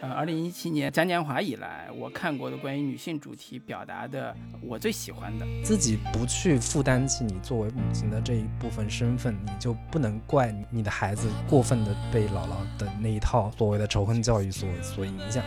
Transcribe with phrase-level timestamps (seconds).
[0.00, 5.46] 呃，二零一七年嘉年华以来，我看过的关于女性主题表达的，我最喜欢的。
[5.62, 15.42] 自己不去负担起你作为母亲的这一部分身份，你就不能怪你的孩子过分的被姥姥的那一套所谓的仇恨教育所所影响。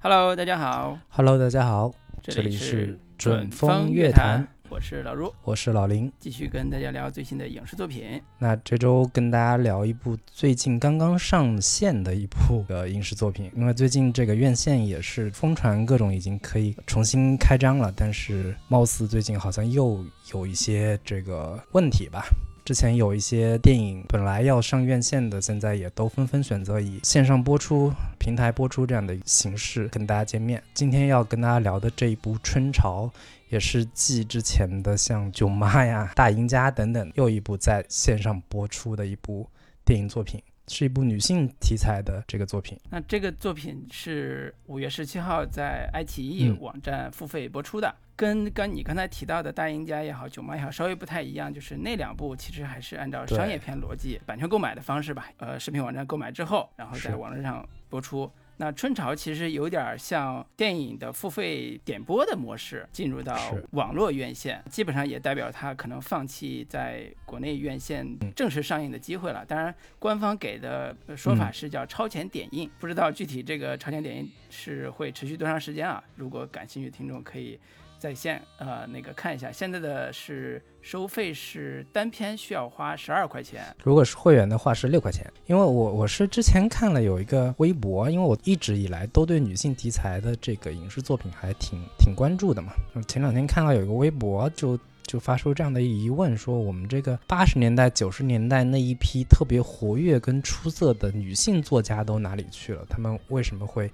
[0.00, 1.90] Hello，大家好，Hello，大家好，
[2.22, 6.12] 这这里是是准准风风乐坛，我是老卢，我是老林。
[6.20, 8.20] 继续跟大家聊最新的影视作品。
[8.38, 22.22] 那这周跟大家聊一部最近刚刚上线的一部的影视作品，因为最近这个院线也是疯传各种已经可以重新开张了，但是貌似最近好像又有一些这个问题吧。
[22.64, 30.62] 之前有一些电影本来要上院线的，现在也都纷纷选择以线上播出、平台播出这样的形式跟大家见面。
[30.74, 33.10] 今天要跟大家聊的这一部《春潮》，
[33.48, 39.48] 也是继之前的像《囧妈》呀、《大赢家》等等，又一部在线上播出的一部
[39.84, 42.78] 电影作品，是一部女性题材的这个作品。
[42.90, 58.30] 那这个作品是五月十七号在爱奇艺嗯网站付费播出的，跟刚你刚才提到的《大赢家》也好，《囧妈》也好，稍微不太一样，就是那两部其实还是按照商业片逻辑、版权购买的方式吧，呃，视频网站购买之后，然后在网络上播出。
[58.60, 63.38] 那春潮其实有点像电影的付费点播的模式，进入到
[63.70, 69.44] 网络院线，基本上也代表它可能放弃在国内院线嗯正式上映的机会了。
[69.46, 76.02] 当然，官方给的呃说法嗯是叫超前点映，不知道具体这个超前点映是会持续多长时间啊？
[76.16, 77.56] 如果感兴趣的听众可以
[77.98, 79.50] 在线呃那个看一下。
[79.50, 92.72] 现在的是收费是单篇需要花十二块钱，如果是会员的话是六块钱，因为我我是之前看了有一个微博，因为我一直以来都对女性题材的这个影视作品还挺挺关注的嘛。
[93.06, 94.78] 前两天看到有一个微博就。
[95.08, 102.84] 就发出这样的疑问，说我们这个八十年代、九十年代那一批特别活跃跟出色的女性作家都哪里去了？
[102.90, 103.90] 他们为什么会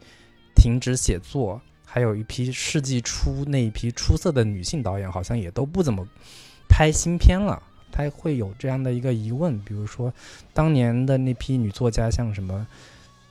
[0.56, 1.62] 停止写作？
[1.94, 6.05] 还有一批世纪初那一批出色的女性导演，好像也都不怎么
[6.69, 7.62] 拍新片了。
[7.93, 10.12] 他会有这样的一个疑问，比如说
[10.53, 12.66] 当年的那批女作家，像什么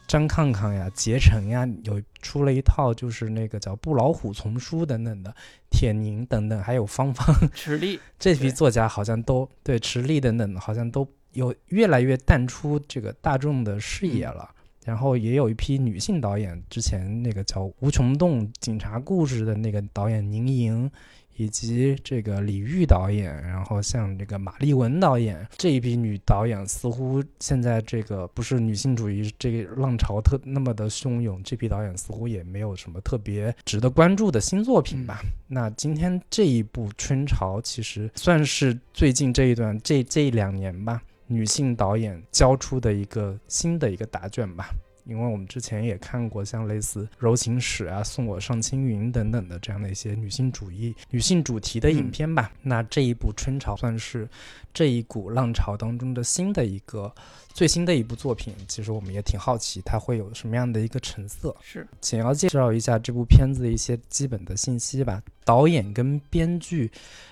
[0.07, 5.35] 张抗抗呀、结成呀，有出了一套就是那个叫《布老虎丛书》等等的，
[5.69, 8.00] 铁凝等等，还有芳芳 池力。
[8.18, 14.53] 这批作家，好像都对池莉等等，好像都有越来越淡出这个大众的视野了。
[14.85, 20.89] 然后也有一批女性导演，之前那个叫《无穷动警察故事》的那个导演宁莹，
[21.35, 35.22] 以及这个李玉导演，然后像这个马丽文导演这一批女导演，似乎现在这个不是女性主义这个浪潮特那么的汹涌，这批导演似乎也没有什么特别值得关注的新作品吧。
[35.47, 44.69] 那今天这一部《春潮》其实算是最近这一段这这一两年吧，女性导演交出的一个新的一个答卷吧。
[45.06, 52.51] 因为我们之前也看过像类似《柔情史》啊、《送我上青云》等等的这样的一些女性主义、女性主题的影片吧。
[52.61, 54.28] 那这一部《春潮》算是
[54.73, 57.13] 这一股浪潮当中的新的一个
[57.53, 58.53] 最新的一部作品。
[58.67, 61.55] 其实我们也挺好奇它会有什么样的一个成色。
[61.61, 65.22] 是简要介绍一下这部片子的一些基本的信息吧。
[65.44, 66.90] 导演跟编剧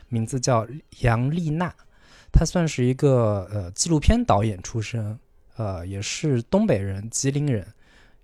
[0.10, 0.68] 名字叫
[1.00, 1.74] 杨丽娜，
[2.32, 5.18] 她算是一个呃纪录片导演出身，
[5.58, 7.66] 呃也是东北人，吉林人。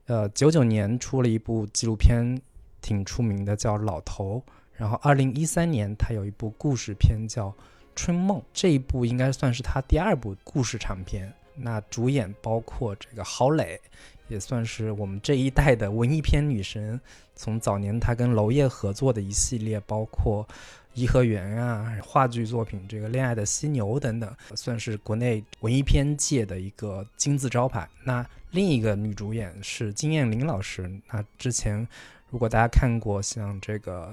[0.05, 2.41] 呃，九九年出了一部纪录片，
[2.81, 4.41] 挺出名的，叫《老头》。
[4.73, 7.49] 然后二零一三年他有一部故事片叫
[7.95, 11.33] 《春梦》，这一部应该算是他第二部故事长片。
[11.55, 13.81] 那主演包括这个郝蕾，
[14.29, 17.01] 也算是我们这一代的文艺片女神。
[17.35, 20.47] 从早年她跟娄烨合作的一系列，包括
[20.97, 27.87] 《颐和园》啊，话剧作品这个《恋爱的犀牛》等等，算是国内文艺片界的一个金字招牌。
[28.03, 30.89] 那另一个女主演是金燕玲老师。
[31.11, 31.87] 那之前
[32.31, 34.11] 如果大家看过像这个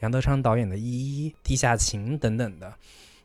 [0.00, 2.74] 杨德昌导演的《一一》《地下情》等等的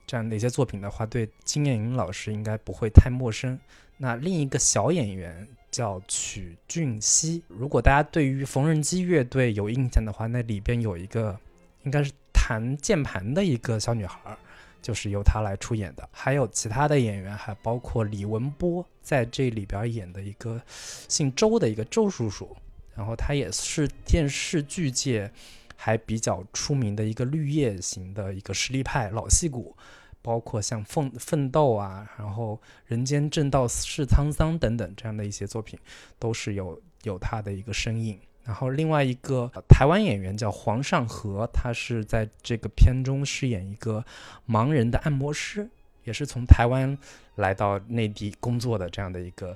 [0.05, 3.59] 这样的一些作品的话，对金燕玲老师应该不会太陌生。
[3.97, 7.41] 那另一个小演员叫曲俊熙。
[7.47, 11.35] 如果大家对于缝纫机乐队有印象的话，那里边有一个
[11.83, 12.11] 应该是
[12.49, 14.35] 弹键盘的一个小女孩，
[14.81, 16.09] 就是由她来出演的。
[16.11, 22.57] 还有其他的演员，还包括李文波在这里边演的一个姓周的一个周叔叔，
[22.95, 25.31] 然后他也是电视剧界
[25.75, 29.77] 还比较出名的一个绿叶型的一个实力派老戏骨。
[30.21, 35.79] 包括像奋奋斗啊，然后人间正道是沧桑等等这样的一些作品，
[36.17, 38.19] 都是有有他的一个身影。
[38.49, 44.03] 然后另外一个台湾演员叫黄尚和，他是在这个片中饰演一个
[44.47, 45.69] 盲人的按摩师。
[46.05, 46.97] 也是从台湾
[47.35, 49.55] 来到内地工作的这样的一个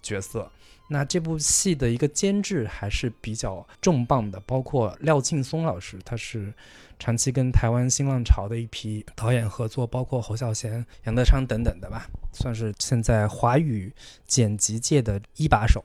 [0.00, 0.50] 角色。
[0.88, 6.52] 那这部戏的一个监制还是比较重磅的，包括廖劲松老师，他是
[6.98, 13.92] 长期跟台湾新浪潮的一批导演合作，包括侯孝贤、杨德昌等等的吧，算是现在华语
[14.26, 15.84] 剪辑界的一把手。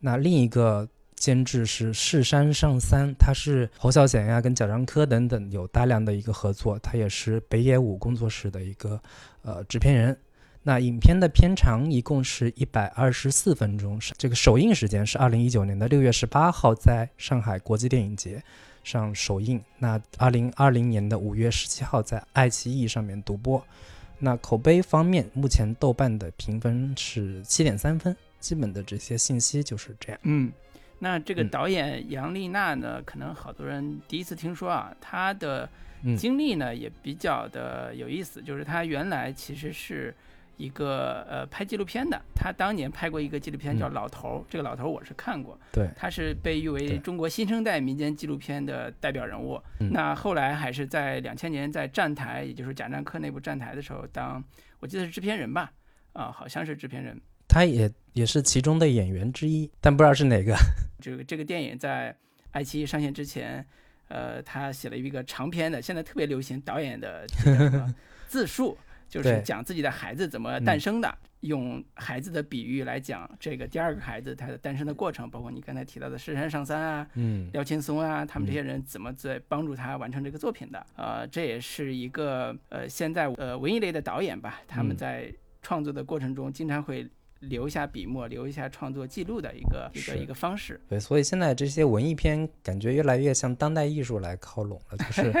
[0.00, 0.88] 那另一个
[1.22, 9.00] 监制是世山上三，他是侯孝贤呀跟贾樟柯等等有大量的一个合作，他也是北野武工作室的一个
[9.42, 10.18] 呃制片人。
[10.64, 18.42] 那影片的片长一共是一百二十四分钟，这个首映时间是二零一九年的六月十八号，在上海国际电影节
[18.82, 19.62] 上首映。
[19.78, 23.64] 那二零二零年的五月十七号在爱奇艺上面独播。
[24.18, 28.16] 那口碑方面，目前豆瓣的评分是七点三分。
[28.40, 30.20] 基本的这些信息就是这样。
[30.24, 30.50] 嗯，
[31.02, 35.68] 那这个导演杨丽娜呢，可能好多人第一次听说啊，她的
[36.16, 40.14] 经历呢也比较的有意思，就是她原来其实是。
[40.58, 49.60] 一个呃拍纪录片的，她当年拍过一个纪录片叫《老头》，这个老头我是看过，对，她是被誉为中国新生代民间纪录片的代表人物。
[49.90, 54.44] 那后来还是在两千年在站台，也就是贾樟柯那部站台的时候，当
[54.78, 55.72] 我记得是制片人吧，
[56.12, 57.20] 啊，好像是制片人，
[57.52, 60.56] 他也也是其中的演员之一，但不知道是哪个。
[60.98, 62.16] 这个这个电影在
[62.52, 63.62] 爱奇艺上线之前，
[64.08, 67.26] 呃，他写了一个长篇的，现在特别流行导演的
[68.26, 68.74] 自述。
[69.12, 80.86] 就是讲自己的孩子怎么诞生的，用孩子的比喻来讲这个第二个孩子他的诞生的过程，包括你刚才提到的石山上三啊，嗯，廖青松啊，他们这些人怎么在帮助他完成这个作品的？
[80.96, 87.06] 呃，这也是一个呃现在呃文艺类的导演吧，他们在创作的过程中经常会
[87.42, 90.80] 留下笔墨，留一下创作记录的一个一个一个方式。
[90.88, 95.32] 对，所以现在这些文艺片感觉越来越向当代艺术来靠拢了，就 是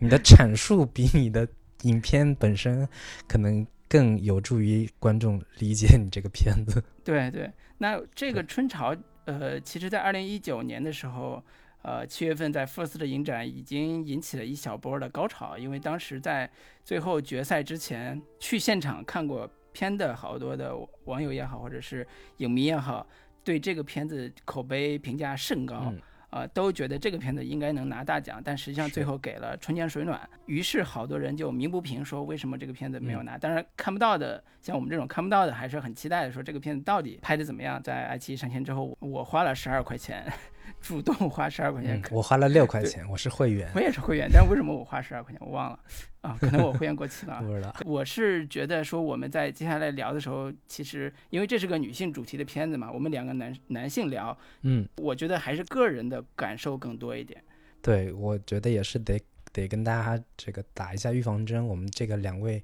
[0.00, 1.48] 你的阐述比你的。
[1.84, 2.86] 影片本身
[3.26, 6.84] 可能更有助于观众理解你这个片子。
[7.02, 11.42] 对对，那这个春潮，呃，其实在二零一九年的时候，
[11.80, 16.50] 呃，七月份在福斯的影展已经引起了一小波的高潮，因为当时在
[16.84, 20.74] 最后决赛之前去现场看过片的好多的
[21.04, 22.06] 网友也好，或者是
[22.38, 23.06] 影迷也好，
[23.44, 25.92] 对这个片子口碑评价甚高。
[26.32, 33.36] 呃，都觉得这个片子应该能拿大奖，但实际上最后给了《春江水暖》，于是好多人就鸣不平，说为什么这个片子没有拿？
[33.36, 37.82] 当然看不到的，像我们这种看不到的，还是很期待的，说这个片子到底拍的怎么样？
[37.82, 40.24] 在爱奇艺上线之后，我花了十二块钱。
[40.80, 45.40] 主动花十二块钱，我花了六块钱，我是会员，我也是会员，但为什么我花十二块钱？
[45.44, 45.78] 我忘了
[46.22, 47.42] 啊， 可能我会员过期了。
[47.42, 47.74] 不知道。
[47.84, 57.42] 我是觉得说我们在接下来聊的时候，其实因为这是个女性主题的片子嘛，我们两个男男性聊，嗯，我觉得还是个人的感受更多一点。
[57.82, 59.20] 对，我觉得也是得
[59.52, 61.66] 得跟大家这个打一下预防针。
[61.66, 62.62] 我们这个两位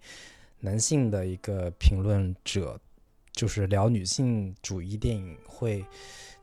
[0.61, 2.81] 男性的一个评论者，
[3.33, 5.85] 就是聊女性主义电影会。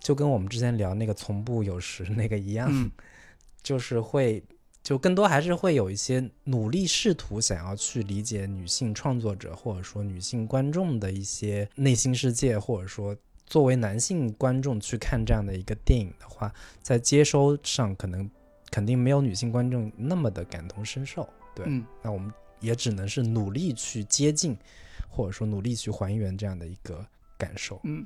[0.04, 2.92] 就跟我们之前聊那个从不有时那个一样，
[3.64, 4.44] 就是会
[4.84, 13.16] 就更多还是会有一些努力试图想要去理解女性创作者或者说女性观众的一些内心世界，或者说
[13.48, 18.30] 作为男性观众去看这样的一个电影的话，在接收上可能
[18.70, 21.28] 肯定没有女性观众那么的感同身受。
[21.56, 21.66] 对，
[22.02, 22.30] 那我们
[22.60, 24.58] 也只能是努力去接近，
[25.08, 27.06] 或者说努力去还原这样的一个
[27.38, 27.80] 感受。
[27.84, 28.06] 嗯。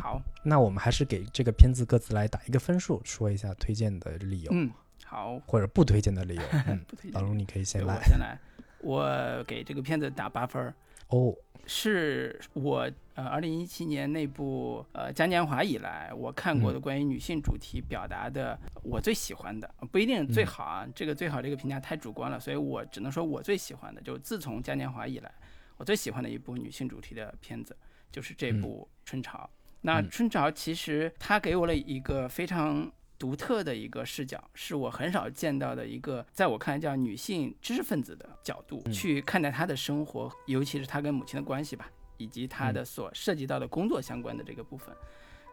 [0.00, 4.50] 好，那我们还是给这个片子各自来打一个分数，说一下推荐的理由。
[4.52, 4.70] 嗯，
[5.04, 6.42] 好，或者不推荐的理由。
[6.66, 7.94] 嗯，不推荐老龙，你可以先来。
[7.94, 8.38] 我先来，
[8.80, 10.74] 我给这个片子打八分儿。
[11.08, 11.32] 哦，
[11.66, 20.86] 是我呃，二零一七年那部呃嘉年华以来我看过的关于女性主题表达的我最喜欢的，不一定最好啊。
[20.94, 25.32] 这个最好这个评价太主观了，所以我只能说我最喜欢的，就是自从嘉年华以来，
[25.76, 27.76] 我最喜欢的一部女性主题的片子
[28.10, 29.48] 就是这部《春潮》。
[29.86, 44.92] 那春潮其实它给我了一个非常独特的一个视角，是我很少见到的一个，在我看来叫女性知识分子的角度去看待她的生活，尤其是她跟母亲的关系吧，以及她的所涉及到的工作相关的这个部分，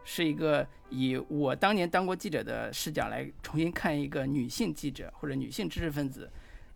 [0.04, 6.28] 是一个以我当年当过记者的视角来重新看一个女性记者或者女性知识分子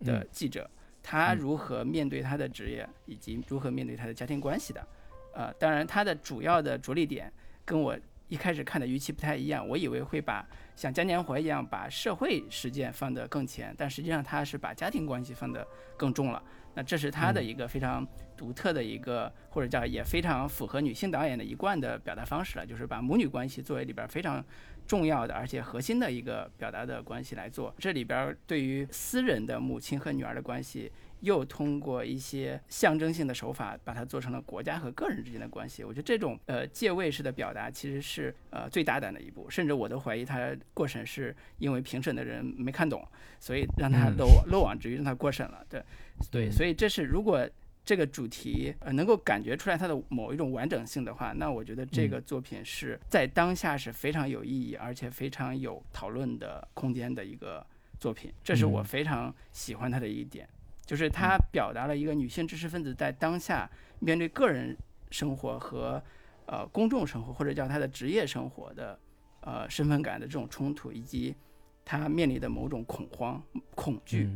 [0.04, 0.70] 的记者，
[1.02, 4.86] 她如何面对她的职业，以及如何面对她的家庭关系的。
[5.34, 7.32] 呃，当然她的主要的着力点。
[7.68, 7.94] 跟我
[8.28, 16.42] 一开始看的预期不太一样，我以为会把像嘉年华一样把社会实践放得更前，但实际上他是把家庭关系放得更重了。
[16.74, 18.06] 那这是他的一个非常
[18.38, 24.42] 独特的一个，或者叫也非常符合女性导演的一贯的表达方式了，就是把母女关系作为里边非常
[24.86, 27.74] 重要的而且核心的一个表达的关系来做。
[27.78, 30.90] 这里边对于私人的母亲和女儿的关系。
[31.20, 35.84] 又通过一些象征性的手法，把它做成了国家和个人之间的关系。
[35.84, 43.06] 我觉得这种呃借位式的表达其实是呃最大胆的一步，甚至我都怀疑他过审是因为评审的人没看懂，
[43.40, 45.64] 所以让他漏漏网之鱼让他过审了。
[45.68, 45.82] 对
[46.30, 47.48] 对，所以这是如果
[47.84, 57.66] 这个主题呃能够感觉出来它的某一种完整性的话，那我觉得这个作品是在当下是非常有意义，而且非常有讨论的空间的一个
[57.98, 58.30] 作品。
[58.44, 60.46] 这是我非常喜欢它的一点。
[60.88, 64.74] 就是它表达了一个女性知识分子在当下面对个人
[65.10, 66.02] 生活和
[66.46, 68.98] 呃公众生活或者叫她的职业生活的
[69.42, 71.36] 呃身份感的这种冲突，以及
[71.84, 73.42] 她面临的某种恐慌、
[73.74, 74.30] 恐惧，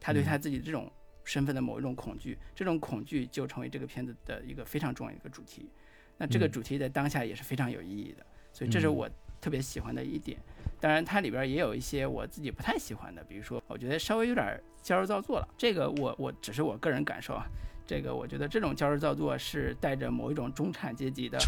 [0.00, 0.90] 她对她自己这种
[1.22, 5.68] 身份的某一种恐惧，这种恐惧就成为这个片子的一个非常重要的一个主题。
[6.16, 9.06] 那这个主题在当下也是非常有意义的，所以这是我
[9.38, 10.38] 特别喜欢的一点。
[10.80, 15.48] 当然，它里边也有一些我自己不太喜欢的，比如说，我觉得稍微有点矫揉造作了。
[15.58, 17.44] 这个我我只是我个人感受啊。
[17.86, 21.38] 这个我觉得这种矫揉造作是带着某一种中产阶级的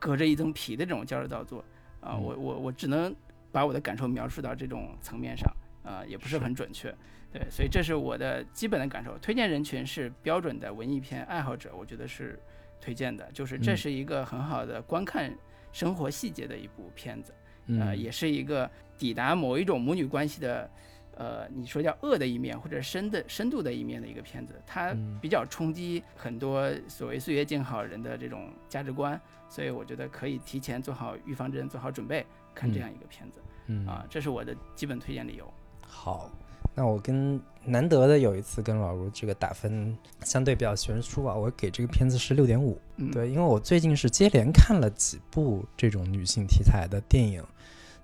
[0.00, 1.64] 隔着一层皮的这种矫揉造作
[2.00, 2.16] 啊。
[2.16, 3.14] 我我我只能
[3.50, 5.50] 把我的感受描述到这种层面上
[5.84, 6.92] 啊，也不是很准确。
[7.32, 9.16] 对，所以这是我的基本的感受。
[9.18, 12.38] 推荐人群是标准的文艺片爱好者，我觉得是
[12.80, 13.30] 推荐的。
[13.32, 15.32] 就是这是一个很好的观看
[15.72, 17.32] 生活细节的一部片子。
[17.80, 20.70] 呃，也是一个抵达某一种母女关系的，
[21.16, 32.24] 呃，你说叫恶的一面或者深的深度的一面的一个片子，它比较冲击很多所谓岁月静好人的这种价值观，所以我觉得可以提前做好预防针，做好准备
[32.54, 33.40] 看这样一个片子。
[33.66, 35.52] 嗯啊，这是我的基本推荐理由。
[35.86, 36.30] 好。
[36.74, 42.80] 那我跟难得的有一次跟老卢这个打分相对比较悬殊啊，我给这个片子是六点五。
[43.12, 47.44] 对，因为我最近是接连看了几部这种女性题材的电影，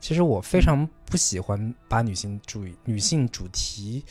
[0.00, 4.04] 其实我非常不喜欢把女性主女性主题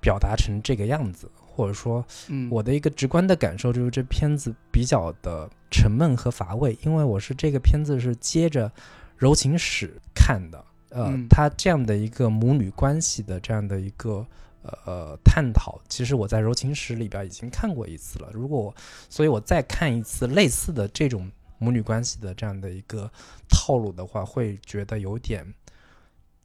[0.00, 2.04] 表达成这个样子，或者说，
[2.50, 8.70] 我的一个直观的感受就是这片子比较的沉闷和乏味，因为我是这个片子是接着
[9.16, 10.64] 柔情史看的。
[10.90, 14.26] 呃，它这样的一个母女关系的这样的一个
[14.62, 18.30] 呃探讨，其实我在柔情史里边已经看过一次了。
[18.32, 18.74] 如果，
[19.10, 23.10] 所以我再看一次类似的这种母女关系的这样的一个
[23.48, 25.44] 套路的话，会觉得有点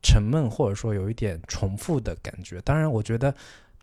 [0.01, 2.59] 沉闷，或者说有一点重复的感觉。
[2.61, 3.33] 当然，我觉得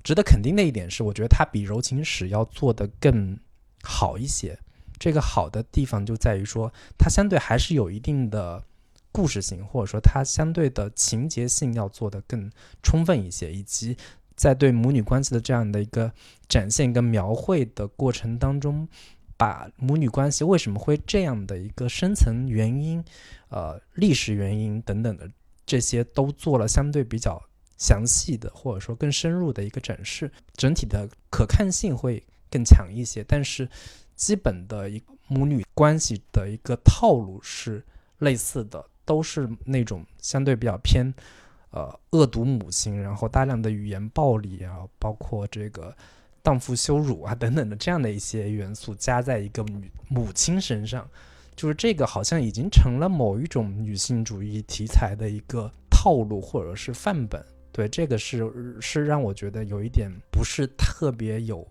[0.02, 3.38] 值得肯定的一点是，我觉得它比柔情史要做的更
[3.82, 4.58] 好一些。
[4.98, 8.64] 这个好的地方就在于说，它相对还是有一定的。
[9.12, 12.48] 故事性，或者说它相对的情节性要做得更
[12.80, 13.96] 充分一些，以及
[14.36, 16.12] 在对母女关系的这样的一个
[16.48, 18.86] 展现跟描绘的过程当中，
[19.40, 23.02] 把母女关系为什么会这样的一个深层原因、
[23.48, 25.26] 呃历史原因等等的
[25.64, 27.42] 这些都做了相对比较
[27.78, 33.24] 详细的，或者说更深入的一个展示，整体的可看性会更强一些。
[33.26, 33.66] 但是
[34.14, 37.82] 基本的一母女关系的一个套路是
[38.18, 38.84] 类似的。
[39.06, 41.12] 都是那种相对比较偏，
[41.72, 45.96] 呃，恶毒母亲，然后大量的语言暴力啊，包括这个
[46.42, 51.08] 荡妇羞辱啊 等等的这样的一些元素加在一个女母亲身上，
[51.54, 57.44] 就是这个好像已经成了某一种女性主义题材的一个套路或者是范本。
[57.72, 61.66] 对，这个是是让我觉得有一点不是特别有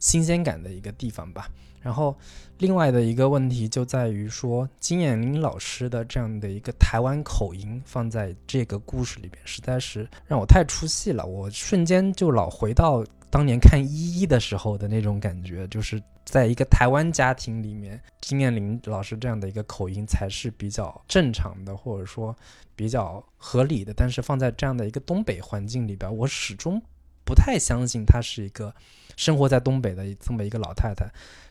[0.00, 1.48] 新鲜感的一个地方吧。
[1.80, 2.16] 然后，
[2.58, 11.26] 另外的一个问题就在于说，金燕玲老师的这样的一个台湾口音放在这个故事里边，实在是让我太出戏了。
[11.26, 22.32] 我瞬间就老回到当年看一一的时候的那种感觉，就是在一个台湾家庭里面，金燕玲老师这样的一个口音才是比较正常的，或者说
[22.76, 23.92] 比较合理的。
[23.92, 26.80] 但是放在这样的一个东北环境里边，我始终
[27.24, 28.72] 不太相信她是一个
[29.16, 31.04] 生活在东北的这么一个老太太。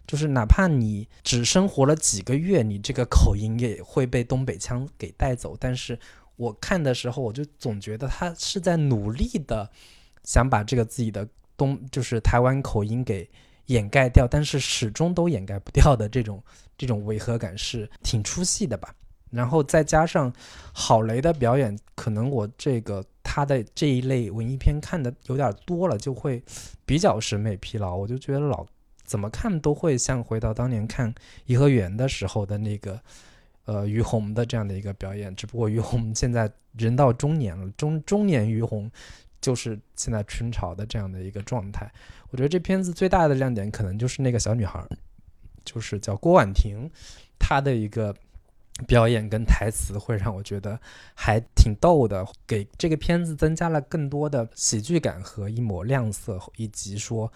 [0.07, 5.57] 就是哪怕你只生活了几个月，你这个口音也会被东北腔给带走。
[5.59, 5.99] 但是
[6.37, 9.69] 我看的时候，我就总觉得她是在努力的
[10.23, 13.29] 想把这个自己的东，就是台湾口音给
[13.67, 16.43] 掩盖掉，但是始终都掩盖不掉的这种
[16.77, 18.93] 这种违和感是挺出戏的吧。
[19.29, 20.31] 然后再加上
[20.73, 26.43] 郝雷的表演，可能我这个他的这一类文艺片看的有点多了，就会
[26.85, 27.95] 比较审美疲劳。
[27.95, 28.65] 我就觉得老。
[29.05, 31.13] 怎么看都会像回到当年看
[31.45, 32.97] 《颐和园》的时候的那个，
[33.65, 35.35] 呃，于红的这样的一个表演。
[35.35, 38.89] 只不过于红现在人到中年了，中中年于红
[39.43, 41.91] 就是现在春潮的这样的一个状态。
[42.31, 44.81] 我觉得这片子最大的亮点可能就是那个小女孩，
[45.65, 46.89] 就是叫郭婉婷，
[47.37, 48.15] 她的一个
[48.87, 50.79] 表演跟台词会让我觉得
[51.13, 57.31] 还挺逗的，给这个片子增加了更多的喜剧感和一抹亮色，以及说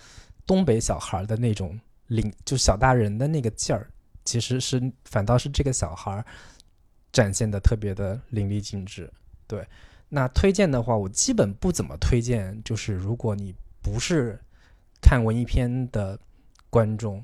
[0.45, 3.87] 东北小孩的那种领，就小大人的那个劲儿，
[4.23, 6.25] 其实是反倒是这个小孩
[7.11, 9.11] 展现的特别的淋漓尽致。
[9.45, 9.65] 对，
[10.09, 14.39] 那推荐的话，我基本不怎么推荐，就是如果你不是
[15.01, 16.19] 看文艺片的
[16.69, 17.23] 观众，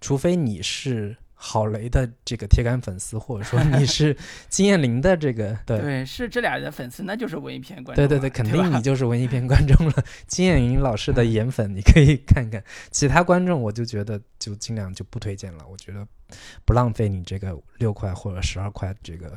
[0.00, 4.16] 除非你是郝雷的这个铁杆粉丝，或者说你是
[4.48, 8.08] 金燕玲的这个对对，是这俩人的粉丝，那就是文艺片观众对。
[8.08, 10.04] 对对，肯定你 就是文艺片观众了。
[10.26, 15.64] 金燕玲老师的颜粉你可以看看，其他观众我就觉得就尽量就不推荐了。
[15.70, 16.06] 我觉得
[16.64, 19.36] 不浪费你这个六块或者十二块这个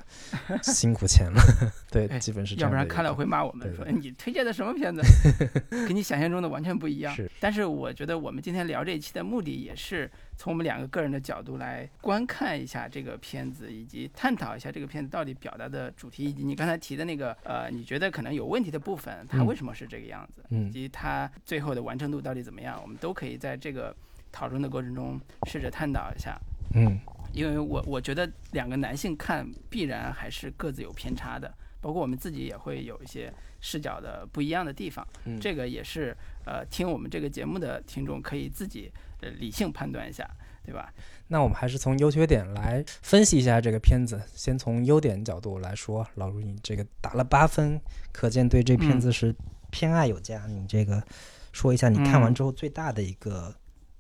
[0.63, 1.42] 辛苦钱了。
[1.92, 5.01] 对，哎基本是这要不然看了会骂我们说哎你推荐的什么片子，
[5.88, 7.13] 跟你想象中的完全不一样。
[7.16, 23.96] 是但是我觉得我们今天聊这一期的目的也是从我们两个个人的角度来观看一下这个片子，以及探讨一下这个片子到底表达的主题，以及你刚才提的那个呃，你觉得可能有问题的部分，它嗯为什么是这个样子，以嗯及它最后的完成度到底怎么样，我们都可以在这个
[24.32, 26.39] 讨论的过程中试着探讨一下。
[26.74, 27.00] 嗯
[27.34, 35.06] 因为我我觉得两个男性看必然还是各自有偏差的，包括我们自己也会有一些视角的不一样的地方。
[35.26, 40.28] 嗯这个也是呃听我们这个节目的听众可以自己呃理性判断一下，
[40.66, 40.92] 对吧？
[41.28, 44.20] 那我们还是从优缺点来分析一下这个片子。
[44.34, 47.80] 先从优点角度来说，老卢你这个打了八分，
[48.12, 49.36] 可见对这片嗯子是
[49.70, 50.48] 偏爱有加。
[50.48, 51.04] 你这个
[51.52, 53.54] 说一下你看完之后最大的一个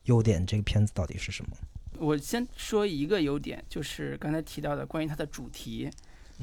[0.05, 1.51] 优点，这个片子到底是什么？
[1.99, 5.89] 我先说一个优点，就是刚才提到的关于它的主题，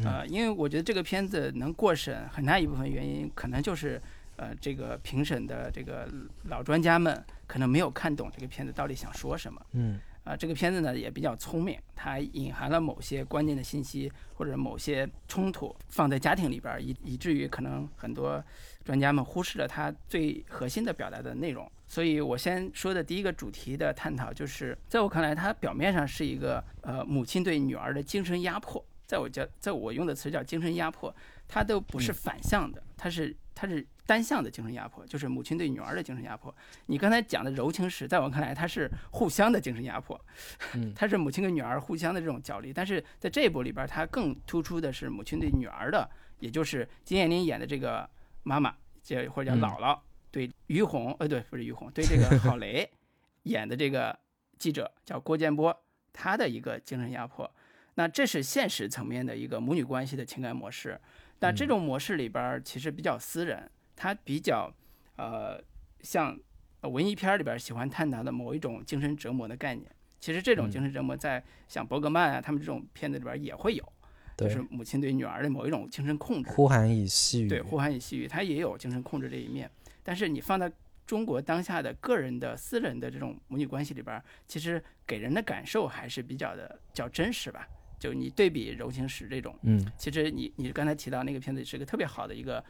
[0.04, 4.00] 呃，因为我觉得这个片子能过审，很大一部分原因可能就是，
[4.36, 6.08] 呃，这个评审的这个
[6.44, 9.60] 老专家们可能没有看懂这个片子到底想说什么。
[9.72, 18.42] 嗯啊、这个片子呢也比较聪明，它隐含了某些关键的信息或者某些冲突放在家庭里边儿，以以至于可能很多
[18.82, 21.70] 专家们忽视了它最核心的表达的内容。
[21.94, 31.14] 所以我先说的第一个主题的探讨，就是在我看来，它表面上是一个呃母亲对女儿的精神压迫，在我叫在我用的词叫精神压迫，
[31.46, 36.52] 它都不是反向的，它是它是单向的精神压迫，就是母亲对女儿的精神压迫。
[36.86, 40.20] 你刚才讲的柔情史，在我看来，它是互相的精神压迫，
[40.72, 42.72] 嗯它是母亲跟女儿互相的这种角力。
[42.72, 48.10] 但是在这一部里边，它更突出的是母亲对女儿的，也就是金燕玲演的这个
[48.42, 49.96] 妈妈，这或者叫嗯姥姥，
[50.34, 52.90] 对于红，呃，对，不是于红，对这个郝蕾
[53.44, 54.18] 演的这个
[54.58, 55.72] 记者叫郭建波，
[56.12, 57.48] 他的一个精神压迫。
[57.94, 61.00] 那这是现实层面的一个母女关系的情感模式。
[61.38, 64.68] 那这种模式里边儿其实比较私人，它比较
[65.14, 65.62] 呃
[66.00, 66.36] 像
[66.80, 69.88] 呃文艺片儿里边儿喜欢探讨的某一种精神折磨的概念。
[70.18, 73.92] 其实这种嗯精神折磨在像伯格曼啊他们这种片子里边儿也会有，
[74.36, 76.50] 就是，母亲对女儿的某一种精神控制。
[76.50, 79.70] 呼喊以细语，对，呼喊以细语，它也有精神控制这一面。
[80.04, 80.70] 但是你放在
[81.04, 87.66] 中国当下的个人的私人的这种母女关系里边儿，其实给人的感受还是比较的较真实吧。
[87.98, 92.62] 就你对比柔情史这种，嗯其实你你刚才提到那个片子是个特别好的一个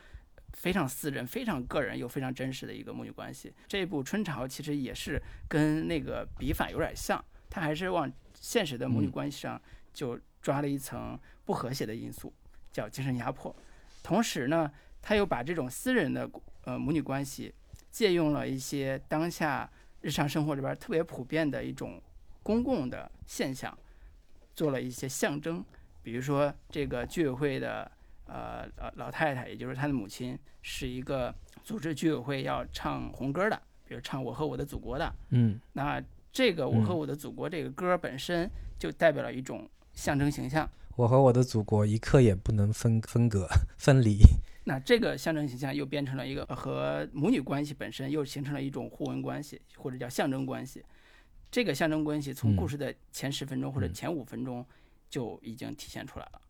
[0.53, 3.53] 非常私人、非常个人又非常真实的一个母女关系。
[3.67, 9.61] 这一部《春潮》其实也是跟那个笔法有点像，它还是往现实的母女嗯关系上
[9.93, 12.33] 就抓了一层不和谐的因素，
[12.71, 13.55] 叫精神压迫。
[14.05, 14.71] 同时呢，
[15.03, 16.31] 他又把这种私人的
[16.65, 17.55] 呃母女关系
[17.91, 22.03] 借用了一些当下日常生活里边特别普遍的一种
[22.43, 23.77] 公共的现象，
[24.55, 25.65] 做了一些象征。
[26.03, 27.91] 比如说，这个居委会的
[28.27, 33.57] 呃老老太太，也就是她的母亲，是一个组织居委会要唱红歌的，
[33.89, 35.15] 比如唱《我和我的祖国》的。
[35.31, 40.69] 嗯那这个《我和嗯我的祖国》这个歌本身就代表了一种象征形象。
[40.97, 43.49] 我和我的祖国一刻也不能分分隔
[43.79, 44.19] 分离。
[44.65, 50.83] 那这个象征形象又变成了一个呃和母女关系本身又形成了一种互文关系，或者叫象征关系。
[51.51, 52.69] 这个象征关系从故嗯。
[52.69, 53.93] 事的前十分钟或者嗯。
[53.93, 54.65] 前五分钟
[55.09, 56.41] 就已经体现出来了。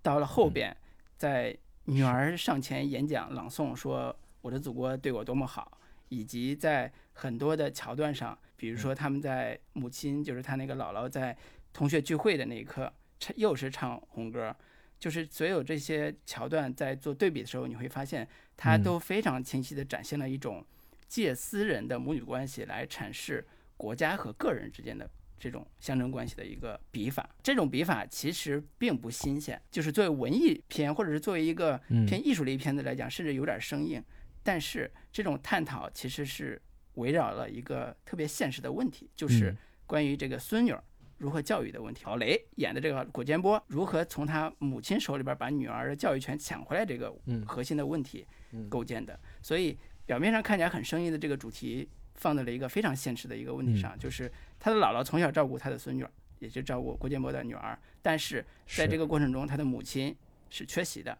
[0.00, 0.52] 到了后嗯。
[0.52, 0.76] 边，
[1.16, 8.78] 在女儿上前演讲朗诵说我的祖国对我多么好，以及在很多的桥段上，比如嗯。
[8.78, 11.36] 说他们在母亲就是他那个姥姥在
[11.72, 14.54] 同学聚会的那一刻，唱又是唱红歌，
[15.00, 20.64] 就是所有这些桥段在做对比的时候，你会发现它嗯都非常清晰地展现了一种
[21.08, 23.44] 借私人的母女关系来阐释
[23.76, 27.28] 国家和个人之间的这种象征关系的一个笔法。
[27.42, 34.04] 这种笔法其实并不新鲜，就是作为文艺片或者是作为一个嗯偏艺术类片子来讲，甚至有点生硬。
[34.42, 36.60] 但是这种探讨其实是
[36.94, 40.84] 围绕了一个特别现实的问题，就是嗯关于这个孙女儿
[41.20, 42.04] 如何教育的问题。
[42.04, 49.18] 郝蕾演的这个古建波如何从他母亲手里边把女儿的教育权抢回来这个嗯核心的问题嗯构建的。
[49.42, 60.16] 所以表面上看起来很生硬的这个主题，放在了一个非常现实的一个问题嗯上，就是他的姥姥从小照顾他的孙女儿，也就照顾郭建波的女儿，但是在这个个过程中，他的母亲
[60.48, 61.16] 是缺席的。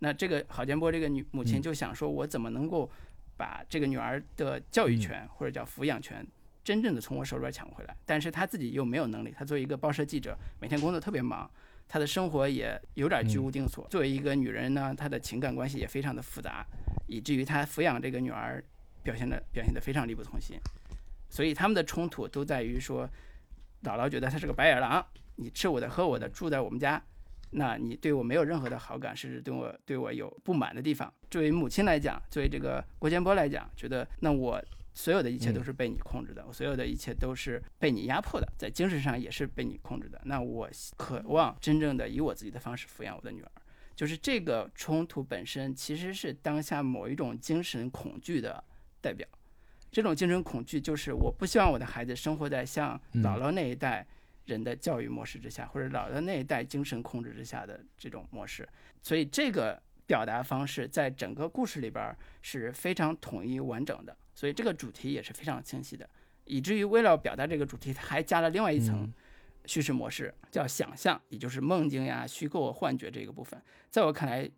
[0.00, 2.90] 那这个郝建波这个女母亲嗯就想说，我怎么能够
[3.36, 6.26] 把这个女儿的教育权或者叫抚养权
[6.64, 7.96] 真正的从我手里边抢回来？
[8.06, 11.50] 但是他自己又没有能力，他作为一个报社记者，每天工作特别忙，
[11.88, 13.86] 她的生活也有点居无定所。
[13.88, 16.64] 作为一个女人呢，她的情感关系也非常的复杂，
[17.06, 18.62] 以至于她抚养这个女儿
[19.02, 20.56] 表现的表现的非常力不从心。
[21.28, 23.08] 所以他们的冲突都在于说，
[23.82, 25.04] 姥姥觉得他是个白眼狼，
[25.36, 27.02] 你吃我的喝我的，住在我们家，
[27.50, 31.12] 那你对我没有任何的好感，甚至对我对我有不满的地方。
[31.30, 34.62] 作为母亲来讲，作为这个郭建波来讲，觉得那我
[34.94, 40.20] 所有的一切都是被你控制的，我所有的一切都是被你压迫的，在精神上也是被你控制的。
[40.24, 43.50] 那我渴望真正的以我自己的方式抚养我的女儿。
[43.94, 48.62] 就是这个冲突本身其实是当下某一种精神恐惧的
[49.00, 49.26] 代表。
[49.90, 54.06] 这种精神恐惧就是我不希望我的孩子生活在像嗯姥姥那一代
[54.46, 58.66] 人的教育模式之下，或者姥姥那一代精神控制之下的这种模式。
[59.02, 66.08] 所以这个表达方式在整个故事里边儿是非常统一完整的，所以这个主题也是非常清晰的，
[66.44, 69.12] 以至于为了表达这个主题，它还加了另外一层嗯
[69.66, 73.60] 叙事模式，叫想象，也就是梦境呀、虚构、幻觉这个部分。
[73.90, 74.50] 在我看来，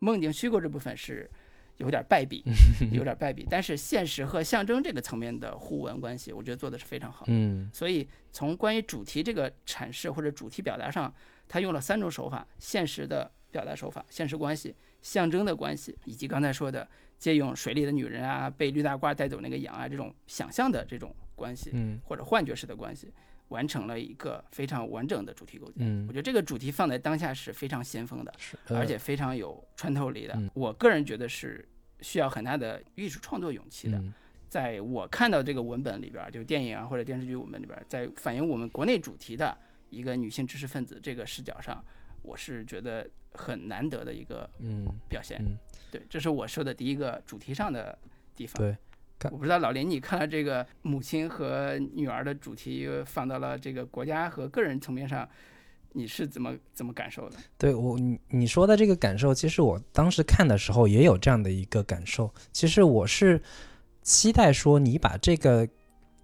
[0.00, 1.30] 梦境虚构这部分是
[1.78, 2.44] 有点败笔，
[2.92, 7.24] 有点败笔，但是现实和象征这个层面的互文关系，我觉得做的是非常好。
[7.28, 11.14] 嗯所以从关于主题这个阐释或者主题表达上，
[11.48, 16.86] 他用了三种手法：现实的表达手法、现实关系、象征的关系，以及刚才说的
[17.20, 23.12] 借用水里的女人啊、被绿大褂带走那个羊啊这种想象的这种关系，嗯或者幻觉式的关系，
[23.48, 25.86] 完成了一个非常完整的主题构建。
[25.86, 30.34] 嗯我觉得这个主题放在当下是非常先锋的，是，而且非常有穿透力的。
[30.34, 31.64] 嗯我个人觉得是
[32.00, 33.98] 需要很大的艺术创作勇气的。
[33.98, 34.12] 嗯
[34.48, 39.56] 在我看到这个文本里边儿，就电影啊或者电视剧文本里边儿，在反映我们国内主题的
[39.90, 41.80] 一个女性知识分子这个视角上，
[42.20, 45.40] 我是觉得很难得的一个嗯表现。
[45.40, 45.56] 嗯
[45.90, 47.98] 对，这是我说的第一个主题上的
[48.36, 48.62] 地方。
[48.62, 48.76] 对
[49.30, 55.28] 我不知道老林，你看了这个母亲和女儿的主题放到了这个国家和个人层面上，
[55.92, 57.36] 你是怎么怎么感受的？
[57.58, 62.32] 对我你你说的这个感受，其实我当时看的时候也有这样的一个感受。
[62.50, 63.42] 其实我是
[64.00, 65.68] 期待说你把这个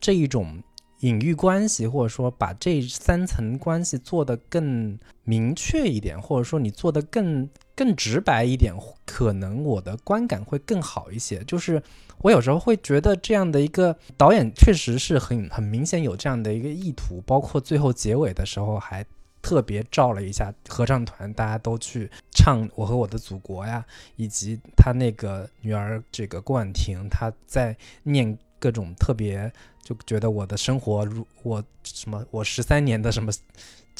[0.00, 0.62] 这一种
[1.00, 8.72] 隐喻关系，或者说把这三层关系做得更明确一点，或者说你做得更更直白一点，
[9.04, 11.42] 可能我的观感会更好一些。
[11.44, 11.82] 就是
[12.22, 19.04] 我有时候会觉得这样的一个导演确实是很很明显有这样的一个意图，包括最后结尾的时候还
[19.42, 23.84] 特别照了一下合唱团，大家都去唱《我和我的祖国》呀，
[24.16, 33.32] 以及他那个女儿这个郭婉婷，她在念各种特别，就觉得我的生活如我什么我十三年的什么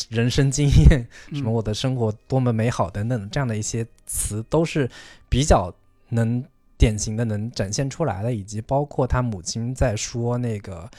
[0.09, 4.91] 人生经验，什么嗯我的生活多么美好等等这样的一些词，都是
[5.29, 5.73] 比较
[6.09, 6.45] 能
[6.77, 10.91] 典型的能展现出来的，以及包括他母亲在说那个，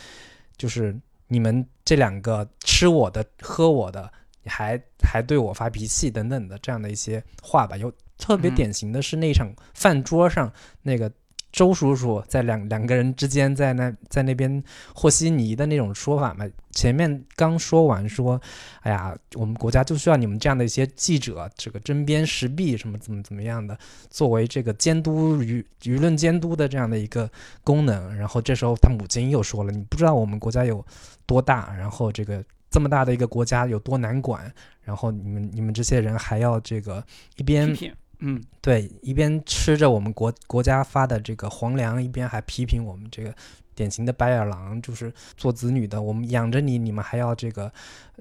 [0.58, 0.96] 就是
[1.28, 4.12] 你们这两个吃我的喝我的，
[4.46, 7.78] 还还对我发脾气等等的这样的一些话吧。
[7.78, 11.12] 有特别嗯典型的是那场饭桌上那个。
[11.58, 18.40] 周叔叔在两两个人之间在那在那边和稀泥的那种说法嘛，前面刚说完说，
[18.82, 23.76] 哎呀，我们国家就需要你们这样的一些记者，这个针砭时弊什么怎么怎么样的，
[24.08, 27.28] 作为这个监督舆舆论监督的这样的一个
[27.64, 28.16] 功能。
[28.16, 30.86] 然后这时候他母亲又说了，你不知道我们国家有
[31.26, 37.04] 多大，然后这个这么大的一个国家有多难管，然后你们你们这些人还要这个
[37.38, 37.76] 一边，
[38.20, 43.34] 嗯对，一边吃着我们国国家发的这个皇粮，一边还批评我们这个
[43.76, 47.72] 典型的白眼狼，就是做子女的，我们养着你，你们还要这个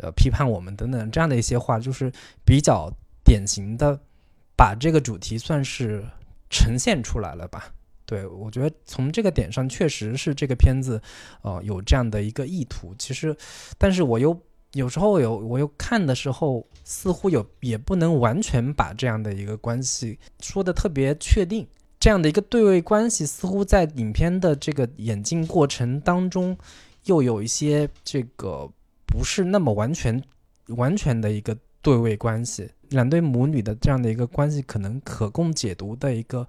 [0.00, 2.12] 呃批判我们等等这样的一些话，就是
[2.44, 2.92] 比较
[3.24, 3.98] 典型的
[4.54, 6.04] 把这个主题算是
[6.50, 7.72] 呈现出来了吧。
[8.04, 11.02] 对，我觉得从这个点上，确实是这个片子，
[11.42, 12.94] 呃，有这样的一个意图。
[12.96, 13.36] 其实，
[13.78, 14.32] 但是我又
[14.72, 21.66] 有时候有我又看的时候，似乎有也不能完全把这样的一个关系说的特别确定。
[21.98, 26.56] 这样的一个对位关系，似乎在影片的这个演进过程当中，
[27.06, 28.70] 又有一些这个
[29.06, 30.22] 不是那么完全
[30.68, 32.70] 完全的一个对位关系。
[32.90, 36.46] 两对母女的这样的一个关系，可能可供解读的一个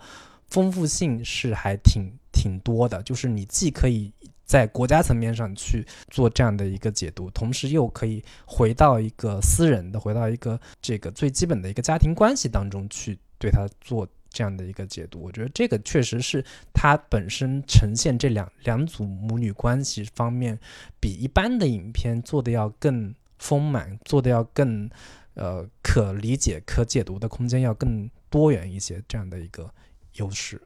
[0.47, 4.11] 丰富性是还挺挺多的，就是你既可以
[4.47, 15.21] 在国家层面上去做这样的一个解读，同时又可以回到一个私人的，回到一个这个最基本的一个家庭关系当中去对它做这样的一个解读。
[15.21, 20.57] 我觉得这个确实是它本身呈现这两两组母女关系方面，
[20.99, 24.89] 比一般的影片做的要更丰满，做的要更
[25.33, 29.69] 呃可理解、可解读的空间要更多元一些，这样的一个
[30.13, 30.61] 优势。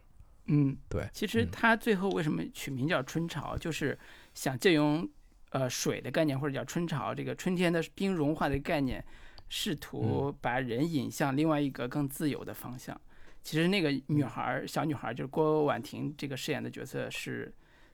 [0.45, 3.97] 嗯，对，其实嗯他最后为什么取名叫春潮，就是
[4.33, 5.07] 想借用
[5.51, 9.03] 呃水的概念，或者叫春潮这个春天的冰融化的概念，
[9.49, 12.99] 试图把人引向另外一个更自由的方向。
[13.43, 17.53] 其实那个女孩儿，小女孩儿就是郭婉婷这个饰演的角色是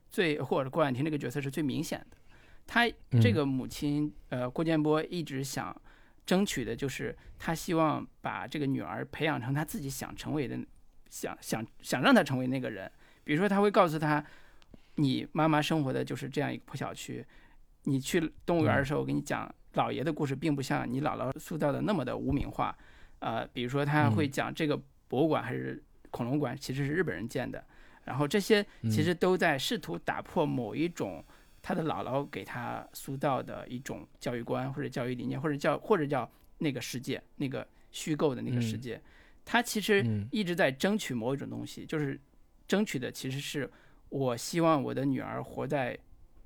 [0.10, 2.18] 最，或者郭婉婷这个角色是最明显的。
[2.66, 2.86] 她
[3.22, 5.74] 这嗯个母亲，呃，郭建波一直想
[6.26, 10.60] 争取的就是，他希望把这个女儿培养成他自己想成为的，
[11.10, 12.92] 想想想让他成为那个人。
[13.24, 14.24] 比如说，他会告诉他，
[14.96, 17.26] 你妈妈生活的就是这样一个破小区，
[17.84, 22.78] 你去动物园的时候，我跟你讲姥爷的故事，并不像你姥姥塑造的那么的无名化。
[23.20, 27.64] 呃，比如说他会讲这个博物馆还是恐龙馆，其实是日本人建的。
[28.06, 31.22] 然后这些其实都在试图打破某一种
[31.62, 39.02] 他的姥姥给他塑造的一种教育观或者教育理念，或者叫或者叫那个世界，那个虚构的那个世界。
[39.50, 42.20] 他其实嗯一直在争取某一种东西，就是
[42.68, 43.72] 争取的其实是
[44.10, 45.98] 我希望我的女儿活在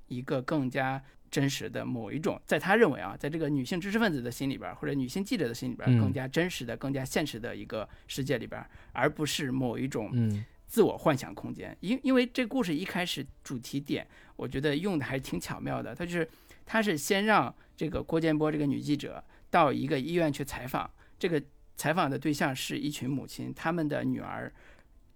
[0.06, 11.76] 一个更加真实的某一种，在他认为啊，在这个女性知识分子的心里边儿，或者女性记者的心里边儿，嗯更加真实的、更加现实的一个世界里边儿，而不是某一种嗯自我幻想空间。
[11.80, 15.92] 因因为这故事一开始主题点，我觉得用的还挺巧妙的。
[15.92, 16.28] 他就是
[16.64, 20.88] 他是先让这个郭建波这个女记者到一个医院去采访，
[21.18, 21.42] 这个
[21.76, 24.52] 采访的对象是一群母亲，他们的女儿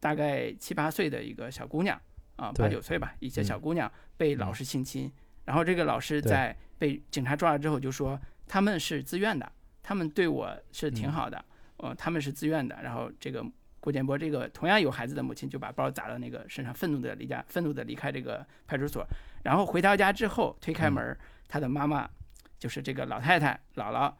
[0.01, 2.01] 大概七八岁的一个小姑娘
[2.37, 5.11] 啊，八九岁吧，一些嗯小姑娘被老师性侵，
[5.45, 9.51] 然后这个老师在被警察抓了之后就说他们是自愿的，
[9.83, 11.45] 他们对我是挺嗯好的，
[11.77, 13.45] 呃，他们是自愿的，然后这个。
[13.79, 19.07] 郭建波这个同样有孩子的母亲就把包砸到那个身上，愤怒的离家，愤怒的离开这个派出所。
[19.45, 21.17] 然后回到家之后，推开门儿，
[21.47, 22.11] 他的妈妈
[22.59, 24.13] 就是这个老太太姥姥，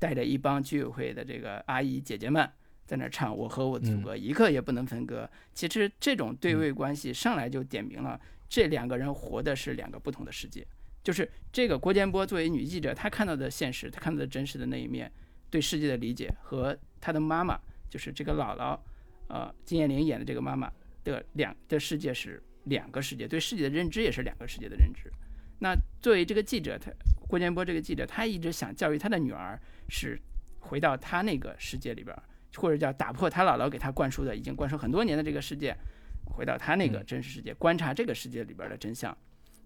[0.00, 2.48] 带着一帮居委会的这个阿姨姐姐们
[2.86, 5.28] 在那儿唱《我和我的祖国一刻也不能分割》。
[5.54, 10.66] 其实这种对位关系上来就点明了这两个人活的是两个不同的世界。
[11.02, 15.10] 就是这个郭建波作为女记者，她看到的现实，她看到的真实的那一面，
[15.48, 17.56] 对世界的理解和她的妈妈，
[17.88, 18.76] 就是这个姥姥，
[19.28, 20.68] 呃，金燕玲演的这个妈妈
[21.04, 25.08] 的两的世界是两个世界，对世界的认知也是两个世界的认知。
[25.60, 26.90] 那作为这个记者，他
[27.28, 29.58] 郭建波这个记者，他一直想教育他的女儿
[29.88, 30.20] 是
[30.60, 32.22] 回到他那个世界里边儿，
[32.56, 35.76] 或者叫打破他姥姥给他灌输的已经灌输很多年的这个世界，
[36.24, 39.16] 回到他那个真实世界，观察这个世界里边儿的真相。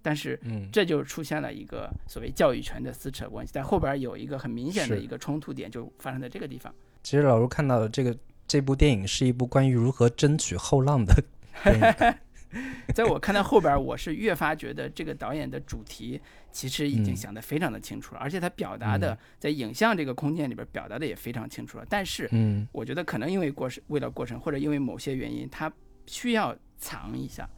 [0.03, 6.75] 但是嗯这就出现了一个所谓教育权的撕扯关系，在后边有一个很明显的一个冲突点，就发生在这个地方。
[7.03, 11.15] 其实老卢看到的这个这部电影是一部关于如何争取后浪的
[11.63, 12.15] 电影。
[12.95, 21.87] 在我看到后边，我是越发觉得这个导演的主题其实已经嗯想得非常的清楚了，而且他表达的嗯在影像这个空间里边表达的也非常清楚了。
[21.89, 25.73] 但是嗯我觉得可能因为过程，为了过程，或者因为某些原因，他
[26.07, 27.49] 需要藏一下。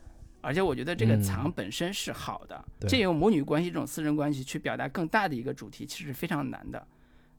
[0.44, 6.84] 而且我觉得这个嗯藏本身是好的，对借用母女关系这种私人关系去表达更大的一个主题，其实是非常难的。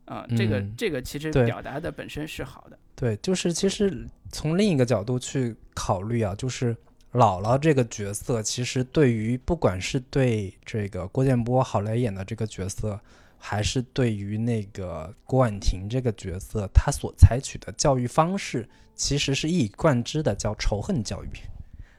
[0.06, 2.80] 啊、这个嗯这个其实表达的本身是好的。
[2.96, 6.76] 对，就是其实从另一个角度去考虑啊，就是
[7.14, 13.00] 姥姥这个角色，其实对于不管是对这个郭建波、郝蕾演的这个角色，
[13.38, 21.30] 还是对于那个郭婉婷这个角色，她所采取的教育方式，其实是一以贯之的，叫仇恨教育。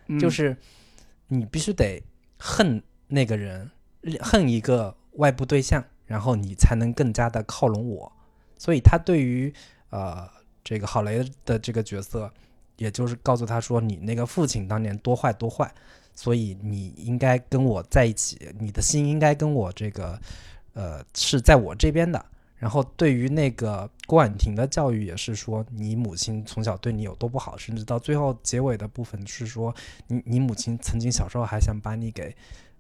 [0.09, 0.57] 嗯、就是
[1.29, 2.03] 你必须得
[2.37, 3.71] 恨那个人，
[4.21, 8.13] 恨一个外部对象，然后你才能更加的靠拢我。
[8.59, 9.55] 所以他对于
[9.91, 10.29] 呃
[10.65, 12.33] 这个郝蕾的这个角色，
[12.77, 15.73] 也就是告诉他说，你那个父亲当年多坏多坏，
[16.15, 20.21] 所以你应该跟我在一起，你的心应该跟我这个
[20.73, 22.25] 呃是在我这边的。
[22.57, 29.75] 然后对于那个郭婉婷的教育也是说，你母亲从小对你有多不好，甚至到最后结尾的部分是说，
[30.07, 32.35] 你你母亲曾经小时候还想把你给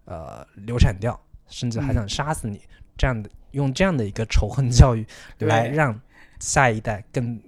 [0.07, 2.63] 呃流产掉，甚至还想杀死你，
[2.97, 5.07] 这样的用这样的一个仇恨教育
[5.39, 6.01] 来让
[6.41, 7.39] 下一代更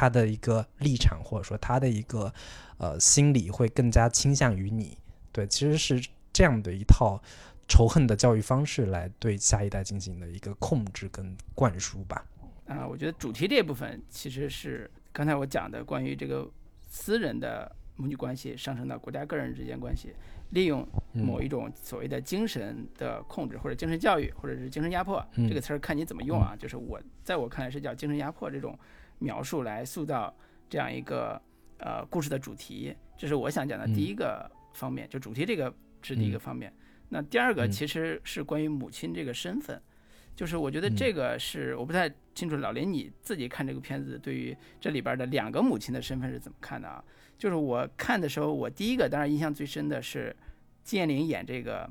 [0.00, 2.32] 他的一个立场或者说他的一个
[2.78, 4.96] 呃心理会更加倾向于你。
[5.30, 7.22] 对，其实是这样的一套
[7.68, 12.24] 仇恨的教育方式来对下一代进行的一个控制跟灌输吧。
[12.64, 16.50] 啊、我觉得主题这部分其实是刚才我讲的关于这个
[16.88, 20.14] 私人的母女关系上升到国家个人之间关系，
[20.52, 26.56] 利用某一种所谓的精神的控制或者精神教育或者是精神压迫，这个词儿看你怎么用啊。
[26.58, 28.78] 就是我在我看来是叫精神压迫这种
[29.20, 30.34] 描述来塑造
[30.68, 31.40] 这样一个
[31.78, 36.72] 呃故事的主题，这是我想讲的第一个方面，就主题这个是第一个方面。
[37.08, 39.80] 那第二个其实是关于母亲这个身份。
[40.36, 47.04] 就是我觉得这个是我不太清楚，老林你自己看这个片子，对于这里边的两个母亲的身份是怎么看的啊？
[47.36, 50.34] 就是我看的时候，我第一个当然印象最深的是
[50.82, 51.90] 金燕玲演这个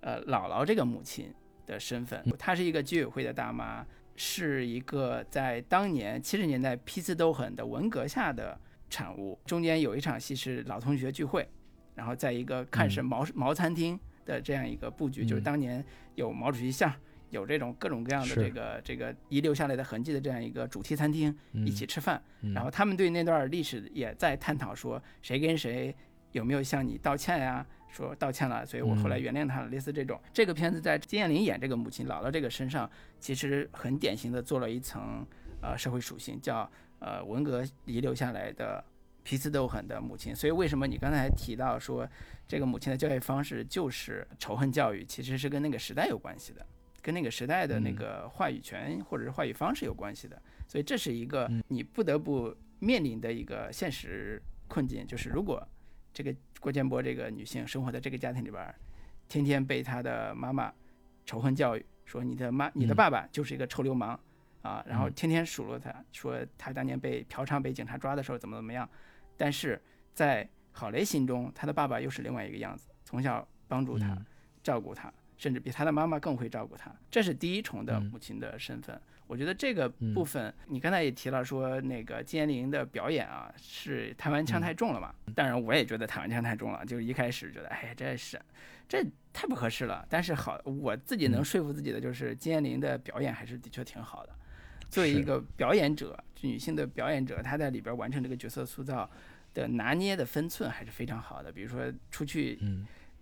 [0.00, 1.32] 呃姥姥这个母亲
[1.66, 9.38] 的身份，她是一个居委会的大妈，是一个在当年七十年代批次斗狠的文革下的产物。
[9.44, 11.48] 中间有一场戏是老同学聚会，
[11.94, 16.92] 然后在一个看是毛毛餐厅的这样一个布局，就是当年有毛主席像。
[17.30, 22.22] 有这种各种各样的这个这个遗留下来的痕迹的这样一个主题餐厅一起吃饭，
[22.54, 25.92] 然后他们对那段历史也在探讨说谁跟谁
[26.30, 27.66] 有没有向你道歉呀？
[27.94, 29.68] 说道歉了，所以我后来原谅他了。
[29.68, 35.24] 类似这种，这个片子在金燕玲演这个母亲姥姥这个身上，其实很典型的做了一层
[35.62, 38.84] 呃社会属性，叫呃文革遗留下来的
[39.22, 40.34] 皮次斗狠的母亲。
[40.34, 42.08] 所以为什么你刚才提到说
[42.48, 46.66] 这个母亲的教育方式就是仇恨教育，其实是跟那个时代有关系的。
[47.00, 55.62] 跟那个时代的那个话语权或者是话语方式有关系的，所以这是一个你不得不面临的一个现实困境，就是如果
[56.14, 58.74] 这个郭建波这个女性生活在这个家庭里边，
[59.28, 60.72] 天天被她的妈妈
[61.26, 64.18] 仇恨教育，说你的妈你的爸爸就是一个臭流氓
[64.62, 68.88] 啊，然后天天数落他，说他当年被嫖娼被警察抓的时候怎么怎么样，
[69.36, 69.78] 但是
[70.14, 74.16] 在郝雷心中，他的爸爸又是另外一个样子，从小帮助他，
[74.62, 75.12] 照顾他。
[75.36, 78.98] 甚至比他的妈妈更会照顾他，这是第一重的母亲的身份。
[79.26, 85.14] 我觉得这个部分，你刚才也提了，说那个金燕玲的表演啊，是台湾腔太重了嘛？
[85.34, 88.40] 当然，我也觉得台湾腔太重了，就是一开始觉得，哎，这是
[88.88, 90.06] 这太不合适了。
[90.10, 94.32] 但是好，我自己能说服自己的就是金燕玲的表演还是的确挺好的。
[94.90, 99.10] 作为一个表演者，女性的表演者，她在里边完成这个角色塑造
[99.52, 101.50] 的拿捏的分寸还是非常好的。
[101.50, 102.58] 比如说出去，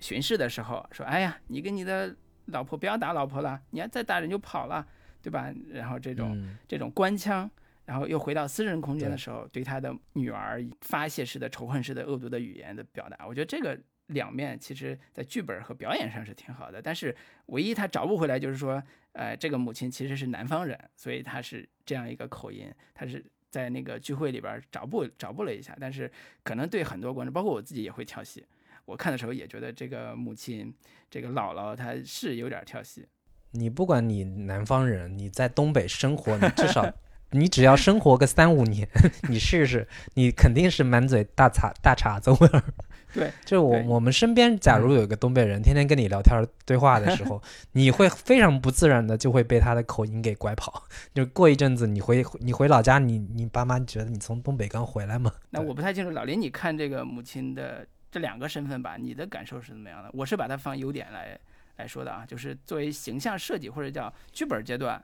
[0.00, 2.14] 巡视的时候说：“哎呀，你跟你的
[2.46, 4.86] 老婆不要打老婆了，你要再打人就跑了，
[5.22, 7.50] 对吧？”然后这种这种官腔，
[7.84, 16.82] 然后又回到私人空间的时候，对他的女儿发泄式的仇恨式的恶毒的语言的表达，我觉得这个两面其实在剧本和表演上是挺好的。
[16.82, 17.14] 但是
[17.46, 18.82] 唯一他找不回来就是说，
[19.12, 26.10] 呃，这个母亲其实是南方人，所以他是这样一个口音，他是在那个聚会里边找不找不了一下，但是
[26.42, 28.44] 可能对很多观众，包括我自己也会跳戏。
[28.84, 30.74] 我看的时候也觉得这个母亲，
[31.08, 33.06] 这个姥姥她是有点跳戏。
[33.52, 36.90] 你不管你南方人，你在东北生活，你至少
[37.30, 38.86] 你只要生活个三五年，
[39.28, 42.62] 你试试，你肯定是满嘴大碴大碴子味儿。
[43.14, 50.82] 对，就是我我们身边，假如有一个东北人，天天跟你聊天对话的时候，你会非常不自然的就会被他的口音给拐跑。
[51.14, 55.30] 就过一阵子，你回你回老家，你你爸妈觉得你从东北刚回来吗？
[55.50, 57.86] 那我不太清楚，老林，你看这个母亲的。
[58.10, 60.10] 这两个身份吧，你的感受是怎么样的？
[60.12, 61.38] 我是把它放优点来
[61.76, 65.02] 来说的啊，就是作为形象设计或者叫剧本阶段，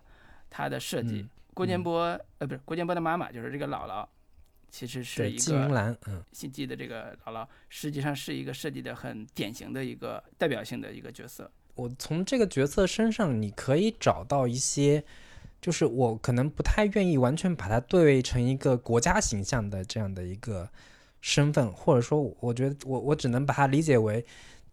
[0.50, 4.06] 它的设计，郭建波呃不是郭建波的妈妈，就是这个姥姥，
[4.68, 11.50] 其实是一个季兰，嗯，姓季的这个姥姥，实际上是一个设计的很典型的一个代表性的一个角色。
[11.74, 15.02] 我从这个角色身上，你可以找到一些，
[15.60, 20.68] 就是我可能不太愿意完全把它对位成一个国家形象的这样的一个。
[21.20, 24.24] 身份，或者说，我觉得我我只能把它理解为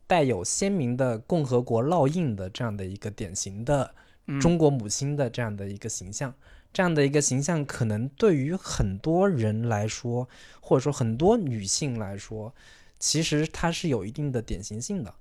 [0.07, 3.93] 带有鲜明的共和国烙印的这样的一个典型的
[4.39, 6.33] 中国母亲的这样的一个形象。
[6.73, 10.27] 这样的一个形象，可能对于很多人来说，
[10.59, 12.53] 或者说很多女性来说，
[12.99, 15.15] 其实它是有一定的典型性的。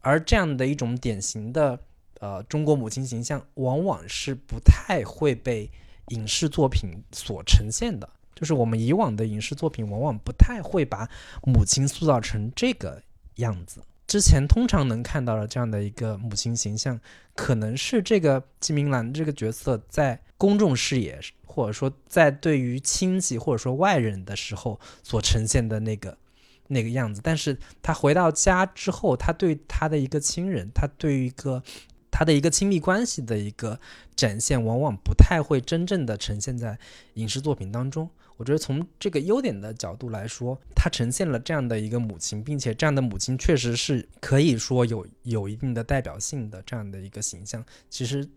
[0.00, 1.78] 而这样的一种典型的
[2.20, 5.70] 呃中国母亲形象，往往是不太会被
[6.08, 8.08] 影视作品所呈现的。
[8.34, 11.06] 就是我们以往的影视作品往往不太会把
[11.42, 13.02] 母亲塑造成这个
[13.34, 13.82] 样子。
[14.06, 17.00] 之前通常能看到的这样的一个母亲形象，
[17.34, 26.16] 可能是这个金明兰这个角色在公众视野，或者说在对于亲戚或者说外人的时候所呈现的那个
[26.68, 27.20] 那个样子。
[27.22, 31.62] 但是他回到家之后，他对他的一个亲人，他对于一个
[32.10, 33.80] 他的一个亲密关系的一个
[34.14, 36.78] 展现，往往不太会真正的呈现在
[37.14, 38.08] 影视作品当中。
[38.36, 47.64] 我觉得从这个优点的角度来说，它呈现了这样的一个母亲，并且这样的母亲确实是可以说有有一定的代表性的这样的一个形象。
[47.88, 48.28] 其实，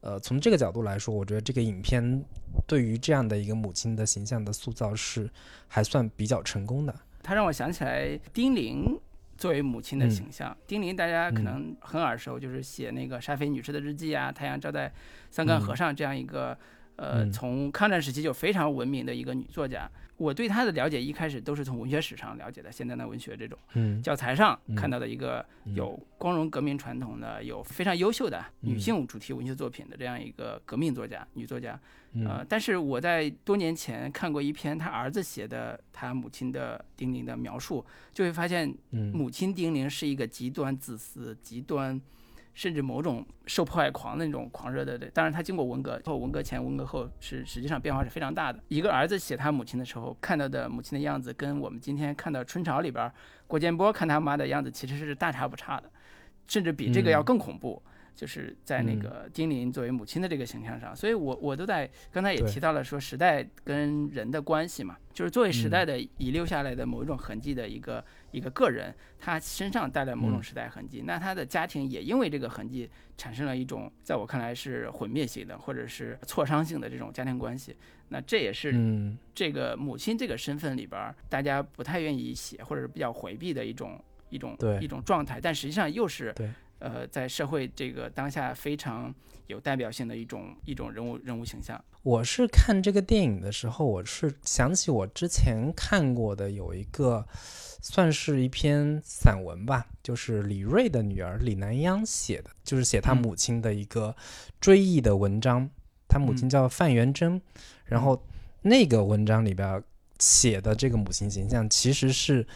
[0.00, 2.24] 呃，从这个角度来说，我觉得这个影片
[2.68, 5.28] 对于这样的一个母亲的形象的塑造是
[5.66, 6.94] 还算比较成功的。
[7.20, 8.96] 它让我想起来丁玲
[9.36, 10.56] 作为母亲的形象。
[10.68, 14.92] 丁玲大家可能很耳熟，就是写那个沙菲女士的日记啊，《太阳照在
[15.32, 16.56] 三干河上》这样一个。
[16.98, 23.56] 呃，从抗战时期就非常文明的一个女作家，我对她的了解一开始都是从文学史上了解的，现代的文学这种
[24.02, 25.46] 教材上看到的一个
[25.76, 31.78] 有光荣革命传统的、有非常优秀的女性主题文学作品的这样一个革命作家、女作家。
[32.24, 42.00] 呃，但是我在多年前看过一篇她儿子写的她母亲的丁玲的描述，就会发现，母亲丁玲是一个极端自私、极端。
[42.58, 48.58] 甚至某种受迫害狂的那种狂热的对，当然他经过文革后，文革前、文革后是实际上变化是非常大的。
[48.66, 53.08] 一个儿子写他母亲的时候看到的母亲的样子，跟我们今天看到春潮里边
[53.46, 55.88] 郭建波看他妈的样子其实是大差不差的，
[56.48, 57.80] 甚至比这个要更恐怖。
[58.16, 77.76] 就是在那个丁玲作为母亲的这个形象上，所以我我都在刚才也提到了说时代跟人的关系嘛，就是作为时代的遗留下来的某一种痕迹的一个一个个人，他身上带来某种时代痕迹，那他的家庭也因为这个痕迹产生了一种在我看来是毁灭性的或者是挫伤性的这种家庭关系，
[78.08, 78.74] 那这也是
[79.34, 86.34] 这个母亲这个身份里边大家不太愿意写或者是比较回避的一种一种一种状态，但实际上又是。
[86.80, 89.12] 呃，在社会这个当下非常
[89.48, 91.84] 有代表性的一种一种人物人物形象。
[92.04, 97.26] 我是看这个电影的时候，我是想起我之前看过的有一个，
[97.80, 104.14] 算是一篇散文吧，就是李瑞的女儿李南央写的，就是写他母亲的一个
[104.60, 105.68] 追忆的文章。
[106.08, 107.40] 他母亲叫范元贞，
[107.84, 108.22] 然后
[108.62, 109.82] 那个文章里边
[110.18, 112.46] 写的这个母亲形象，其实是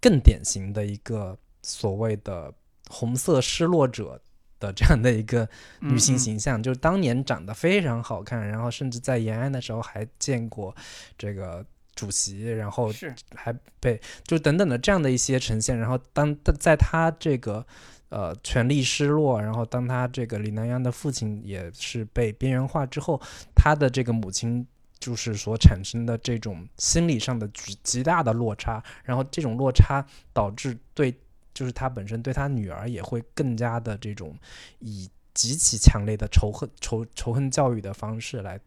[0.00, 2.52] 更典型的一个所谓的。
[2.90, 4.20] 红色失落者
[4.60, 5.48] 的这样的一个
[5.80, 10.72] 女性形象，就是当年长得非常好看，然后甚至在延安的时候还见过
[11.16, 11.64] 这个
[11.94, 12.92] 主席，然后
[13.34, 15.78] 还被就等等的这样的一些呈现。
[15.78, 17.66] 然后当在他这个
[18.08, 23.20] 呃权力失落，然后当他这个李南阳的父亲也是被边缘化之后，
[23.54, 24.66] 他的这个母亲
[24.98, 31.14] 就是所产生的这种心理上的极极大的落差，然后这种落差导致对。
[31.54, 34.36] 就是他本身对他女儿也会更加的这种
[34.80, 38.58] 以极其强烈的仇恨仇仇恨教育的方式来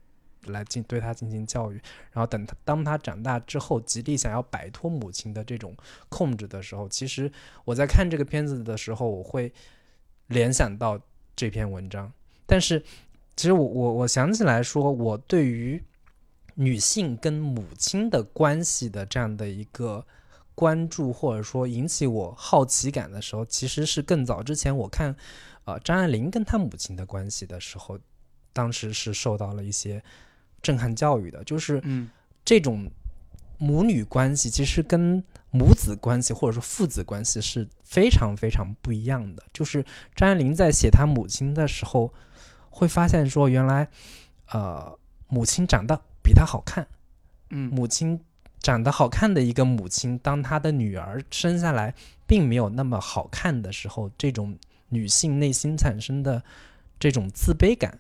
[0.48, 1.76] 来进对他进行教育，
[2.12, 5.76] 然后等他当他长大之后，极力想要摆脱母亲的这种
[6.10, 7.32] 控制的时候，其实
[7.66, 9.52] 我在看这个片子的时候，我会
[10.28, 11.00] 联想到
[11.36, 12.12] 这篇文章。
[12.46, 12.82] 但是
[13.36, 15.84] 其实我我我想起来说，我对于
[16.56, 20.06] 女性跟母亲的关系的这样的一个。
[20.58, 25.16] 关注或者说引起我好奇感的时候，其实是更早之前我看，
[25.66, 28.00] 呃，张爱玲跟她母亲的关系的时候，
[28.54, 30.04] 当时是受到了一些
[30.68, 31.44] 震撼教育的。
[31.44, 32.10] 就是，嗯，
[32.44, 32.92] 这种
[33.58, 39.44] 母女关系其实跟母子关系或者说父子关系是非常非常不一样的。
[39.54, 42.14] 就是张爱玲在写她母亲的时候，
[42.70, 43.88] 会发现说，原来，
[44.52, 44.98] 呃，
[45.28, 46.86] 母亲长得比她好看，
[47.50, 48.20] 嗯，母亲。
[48.60, 51.94] 长得好看的一个母亲，当她的女儿生下来
[52.26, 54.58] 并没有那么好看的时候，这种
[54.90, 56.44] 女性内心产生的
[57.00, 58.00] 这种自卑感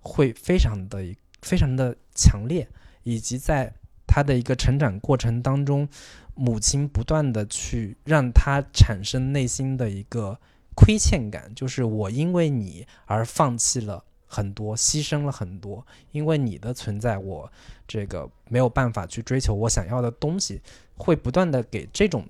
[0.00, 1.14] 会非常的
[1.44, 2.66] 非常的强烈，
[3.02, 3.72] 以及在
[4.06, 5.88] 他的一个成长过程当中，
[6.34, 10.40] 母亲不断的去让他产生内心的一个
[10.74, 14.04] 亏欠感，就是我因为你而放弃了。
[14.26, 17.52] 很多牺牲了很多，因为你的存在，我
[17.86, 20.60] 这个没有办法去追求我想要的东西，
[20.96, 22.26] 会不断的给这种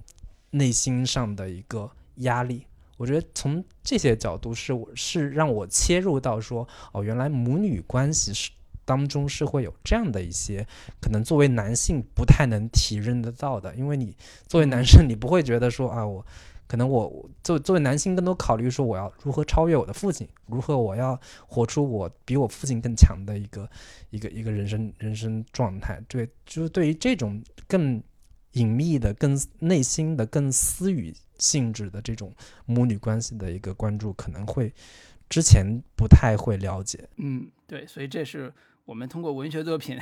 [0.50, 2.66] 内心上的一个压力。
[2.98, 8.50] 我觉得从这些角度是我是让我切入到说，哦，原来母女关系是
[8.84, 10.66] 当中是会有这样的一些
[11.00, 14.16] 可能作为男性不太能体认得到的，因为你
[14.46, 16.24] 作为男生，你不会觉得说 啊我。
[16.66, 23.68] 可能我作作为男性，更多考虑说我要如何超越我的父亲，如何我要活出我比我父亲更强的一个
[24.08, 26.02] 一个一个人生人生状态。
[26.08, 28.02] 对，就是对于这种更
[28.52, 34.72] 隐秘的、更内心的、更私语性质的这种母女关系的一个关注，可能会
[35.28, 37.06] 之前不太会了解。
[37.18, 38.50] 嗯，对，所以这是
[38.84, 39.98] 我们通过文学作品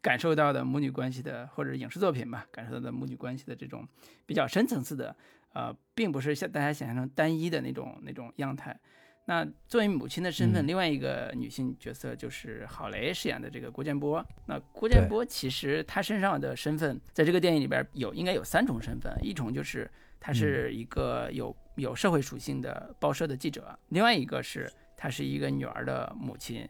[0.00, 3.86] 感受到的母女关系的，或者影视作品吧，感受到的母女关系的这种
[4.26, 5.14] 比较深层次的。
[5.54, 8.78] 呃，并不是像大家想象中单一的那种那种样态。
[9.24, 14.22] 那作为母亲的身份，另外一个女性角色就是郝蕾饰演的这个郭建波。
[14.44, 26.68] 那郭建波其实她身上的身份，在这个电影里边有应该有三重身份，一重就是她是一个有有社会属性的报社的记者，另外一个是她是一个女儿的母亲，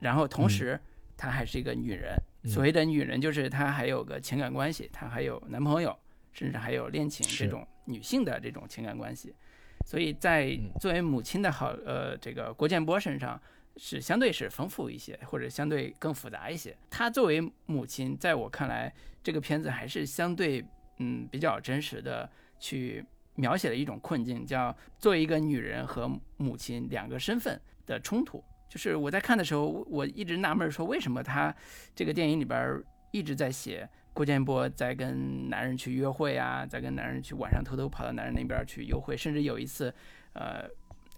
[0.00, 0.78] 然后同时
[1.16, 2.14] 她还是一个女人。
[2.44, 5.96] 所谓的女人，就是她还有个情感关系，她还有男朋友。
[6.30, 9.34] 甚至还有恋情这种女性的这种情感关系。
[9.84, 13.40] 所以在嗯作为母亲的好呃这个郭建波身上
[13.76, 16.76] 是相对是丰富一些，或者相对更复杂一些。
[16.88, 20.64] 她作为母亲，在我看来，这个片子还是相对
[20.98, 22.30] 嗯比较真实的
[22.60, 28.44] 去描写了一种困境，叫作为一个女人和母亲两个身份的冲突。
[28.68, 31.54] 就是我在看的时候，我我一直纳闷儿说，为什么他
[31.94, 39.94] 这个电影里边儿一直在写郭建波在跟男人去约会啊，在跟男人去晚上偷偷跑到男人那边儿去幽会，甚至有一次，
[40.32, 40.68] 呃，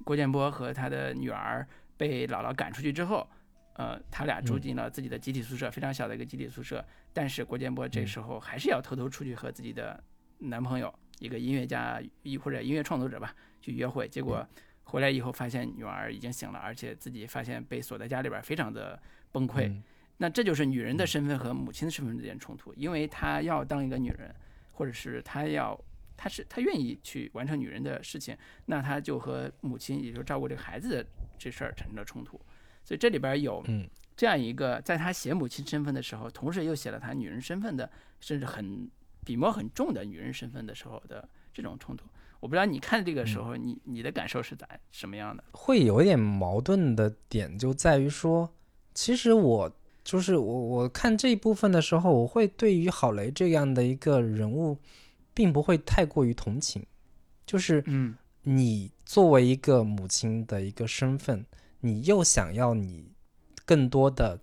[0.05, 3.29] 郭建波和他的女儿被姥姥赶出去之后，
[3.75, 6.85] 呃，他俩住嗯进了自己的集体宿舍，非常小的一个集体宿舍。
[7.13, 10.03] 但是郭建波这嗯时候还是要偷偷出去和自己的
[10.39, 14.07] 男朋友，一个音乐家一或者音乐创作者吧，去约会。
[14.07, 14.47] 结果
[14.91, 19.01] 回来以后发现女儿已经醒了，而且自己发现被锁在家里边儿，非常的
[19.32, 19.68] 崩溃。
[19.68, 19.82] 嗯
[20.22, 24.30] 那这就是女人的身份和母亲的身份之间冲突，因为她要当一个女人，
[24.72, 25.74] 或者是她要，
[26.14, 28.36] 她是她愿意去完成女人的事情，
[28.66, 31.07] 那她就和母亲，也就照顾这个孩子的
[31.38, 32.38] 这事儿产生了冲突。
[32.84, 38.91] 所以这里边有嗯这样一个，在她写母亲身份的时候，同时又写了她女人身份的，甚至很
[39.24, 42.05] 笔墨很重的女人身份的时候的这种冲突。
[42.41, 45.45] 我不知道你看这个时候，你你的感受是咋什么样的？
[45.53, 48.53] 会有一点矛盾的点就在于说，
[48.93, 49.70] 其实我
[50.03, 54.78] 就是我我看这一部分的时候，我会对于郝雷这样的一个人物，
[55.32, 56.84] 并不会太过于同情，
[57.47, 58.16] 就是嗯。
[58.43, 61.45] 你作为一个母亲的一个身份，
[61.80, 63.12] 你又想要你
[63.66, 64.41] 更多的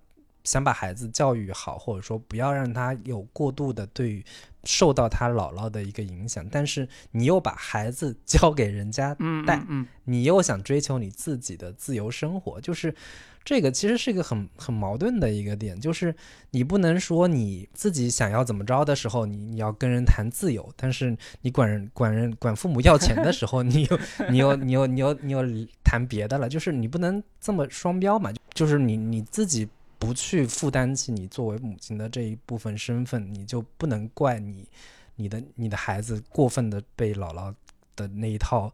[0.47, 4.23] 想把孩子教育好，或者说不要让他有过度的对于
[4.63, 9.87] 受到他姥姥的一个影响，但是你又把孩子 交给人家嗯带嗯嗯。
[10.05, 12.95] 你又想追求你自己的自由生活，就是
[13.43, 16.15] 这个其实是一个很很矛盾的一个点，就是
[16.51, 23.99] 你不能说你自己想要怎么着的时候，你你要跟人谈自由，但是你管人管人管父母要钱的时候，你又
[24.31, 25.41] 你又你又你又你又
[25.83, 29.67] 谈别的了，就是你不能这么双标嘛，就是你你自己。
[29.99, 34.67] 不去负担起你作为母亲的这一部分身份，你就不能怪你
[35.15, 37.53] 你的你的孩子过分的被姥姥
[37.95, 38.71] 的那一套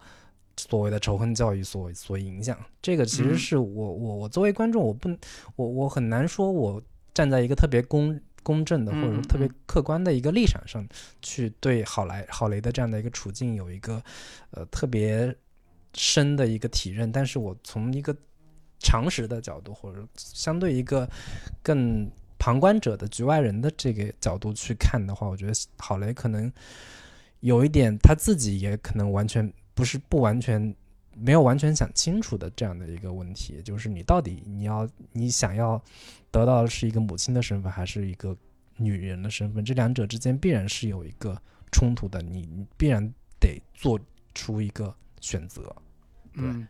[0.57, 2.57] 所谓的仇恨教育所所影响。
[2.82, 5.09] 这个其实嗯是我我我作为观众，我不
[5.55, 6.82] 我我很难说我
[7.13, 10.86] 站在一个特别公公正的或者特别嗯客观的一个立场上
[11.21, 14.03] 去对郝莱郝雷的这样的一个处境有一个
[14.51, 15.34] 呃特别
[15.93, 18.13] 深的一个体认，但是我从一个
[18.84, 21.10] 常识的角度，或者相对一个
[21.64, 26.52] 更旁观者的局外人的这个角度去看的话，我觉得郝雷可能
[27.40, 30.76] 有一点他自己也可能完全不是不完全
[31.16, 35.82] 没有完全想清楚的这样的一个问题，就是你到底你要你想要
[36.32, 38.36] 得到的是一个母亲的身份，还是一个
[38.76, 39.64] 女人的身份？
[39.64, 41.40] 这两者之间必然是有一个
[41.72, 43.08] 冲突的，你你必然
[43.40, 44.00] 得做
[44.34, 45.62] 出一个选择。
[46.34, 46.68] 对嗯，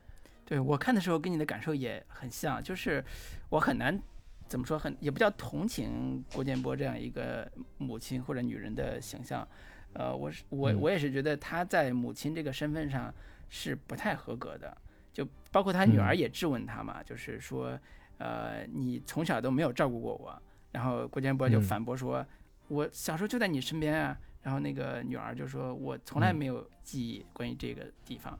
[0.53, 3.03] 对我看的时候跟你的感受也很像，就是
[3.49, 3.99] 我很难
[4.47, 9.47] 怎么说，很也不叫同情郭建波这样一个母亲或者女人的形象，
[9.93, 10.79] 呃，我是我嗯。
[10.79, 13.11] 我也是觉得她在母亲这个身份上
[13.49, 14.77] 是不太合格的，
[15.11, 16.17] 就包括她女儿嗯。
[16.19, 17.75] 也质问她嘛，就是说，
[18.19, 20.39] 呃，你从小都没有照顾过我，
[20.71, 21.63] 然后郭建波就嗯。
[21.63, 22.23] 反驳说，
[22.67, 26.35] 我小时候就在你身边啊，然后那个女儿就说，我从来嗯。
[26.35, 28.37] 没有记忆关于这个地方。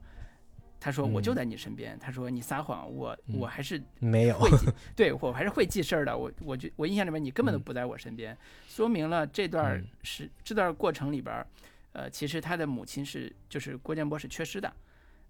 [0.84, 1.98] 他说我就嗯在你身边。
[1.98, 4.68] 他说你撒谎，我我嗯还是没有，会记，
[4.98, 6.18] 对我还是会记事儿的。
[6.18, 11.48] 我我就我印象里面你根本都嗯不在我身边，说明了这段是这段过程里边儿，
[11.94, 14.74] 呃，其实他的母亲是就是郭建波是缺失的，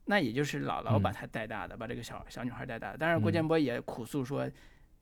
[0.05, 2.97] 那也就是姥姥把嗯他带大的，把这个小小女孩带大的。
[2.97, 4.49] 当然，郭嗯建波也苦诉说，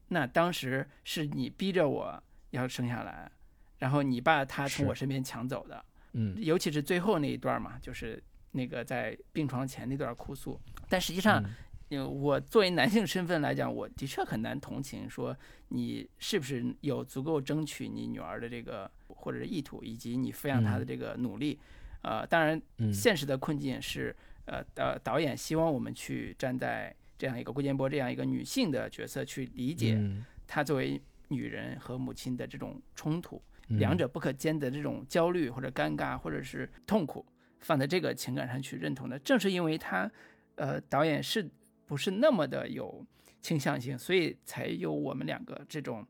[0.09, 3.31] 那当时是你逼着我要生下来，
[3.77, 5.85] 然后你把他从我身边抢走的。
[6.13, 8.21] 嗯尤其是最后那一段嘛，就是
[8.51, 10.59] 那个在病床前那段哭诉。
[10.89, 11.43] 但实际上，
[11.89, 15.35] 我作为男性身份来讲，我的确很难同情说
[15.69, 21.59] 你是不是有足够争取你女儿的这个或者是意图，以及你抚养她的嗯这个努力。
[22.01, 33.41] 呃，当然，嗯现实的困境是，呃呃，导演希望我们去站在这样一个郭建波这样一个女性的角色去理解嗯她作为女人和母亲的这种冲突。
[33.67, 37.25] 嗯两者不可兼得这种焦虑或者尴尬或者是痛苦，
[37.61, 40.11] 放在这个情感上去认同的，正是因为他，
[40.55, 41.49] 呃，导演是
[41.85, 43.05] 不是那么的有
[43.41, 46.05] 倾向性，所以才有我们两个这种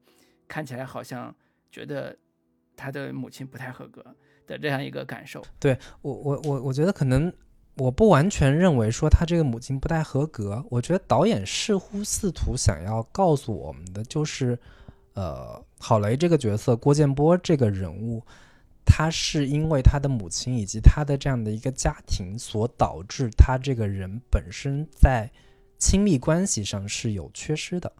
[0.47, 1.33] 看起来好像
[1.71, 2.17] 觉得
[2.75, 4.03] 他的母亲不太合格
[4.47, 5.43] 的这样一个感受。
[5.59, 7.31] 对我我我我觉得可能
[7.75, 14.57] 我不完全认为说他这个母亲不太合格，我觉得导演似乎试图想要告诉我们的就是，
[15.13, 18.21] 呃，郝雷这个角色郭建波这个人物，
[18.85, 25.31] 他是因为他的母亲以及他的这样的一个家庭所导致他这个人本身在
[25.77, 27.91] 亲密关系上是有缺失的，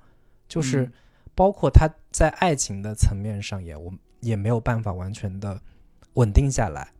[0.47, 0.91] 就是嗯。
[1.33, 5.59] 包括他在爱情的层面上也我也没有办法完全的
[6.15, 6.91] 稳定下来，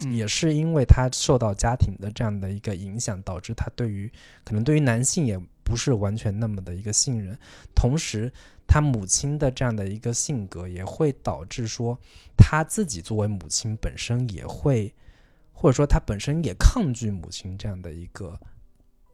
[0.00, 0.12] 嗯。
[0.12, 4.10] 也是因为他受到家庭的这样的一个影响，导致他对于
[4.44, 7.38] 可能对于男性也不是完全那么的一个信任，
[7.72, 8.30] 同时
[8.66, 11.98] 他母亲的这样的一个性格也会导致说
[12.36, 14.94] 他自己作为母亲本身也会，
[15.52, 18.38] 或者说他本身也抗拒母亲这样的一个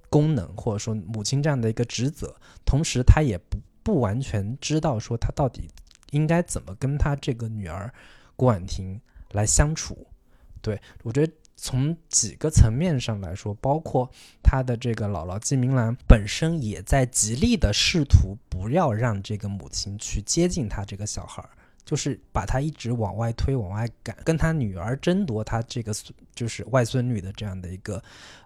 [0.08, 5.68] 功能，或者说母亲这样的一个职责，同时他也不不完全知道说他到底
[6.10, 7.92] 应该怎么跟他这个女儿
[8.36, 9.00] 郭婉婷
[9.32, 10.06] 来相处。
[10.60, 14.08] 对我觉得从几个层面上来说，包括
[14.44, 21.50] 他的这个姥姥季明兰本身也在极力的试图不要让这个母亲去接近他这个小孩儿，
[21.84, 28.00] 就是把他一直往外推、往外赶，跟他女儿争夺他这个孙就是外孙女的这样的一个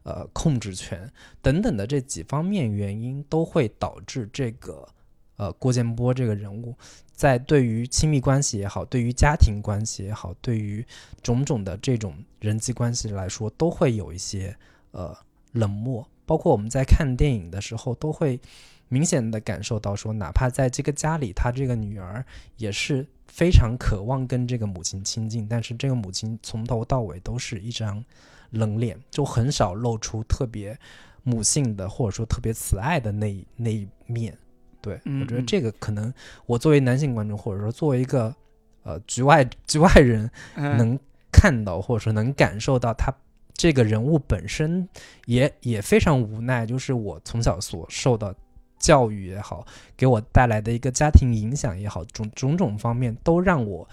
[0.04, 4.88] 呃控制权等等的这几方面原因，都会导致这个
[5.36, 6.74] 呃郭建波这个人物
[7.22, 10.84] 在对于亲密关系也好，对于家庭关系也好，对于
[11.22, 14.52] 种种的这种人际关系来说，都会有一些
[14.90, 15.16] 呃
[15.52, 16.04] 冷漠。
[16.26, 18.40] 包括我们在看电影的时候，都会
[18.88, 28.04] 明显的感受到说，哪怕在这个家里，他这个女儿也是非常渴望跟这个母亲亲近，但是这个母亲从头到尾都是一张
[28.50, 30.76] 冷脸，就很少露出特别
[31.22, 34.36] 母性的或者说特别慈爱的那那一面。
[34.82, 35.46] 对，嗯我觉得嗯。
[35.46, 36.12] 这个可能
[36.44, 38.34] 我作为男性观众，或者说作为一个
[38.82, 40.76] 呃局外局外人，嗯。
[40.76, 40.98] 能
[41.30, 43.10] 看到或者说能感受到他
[43.54, 44.86] 这个人物本身
[45.26, 48.34] 也也非常无奈，就是我从小所受到
[48.78, 49.64] 教育也好，
[49.96, 53.88] 给我带来的一个家庭影响也好，种种种方面都让我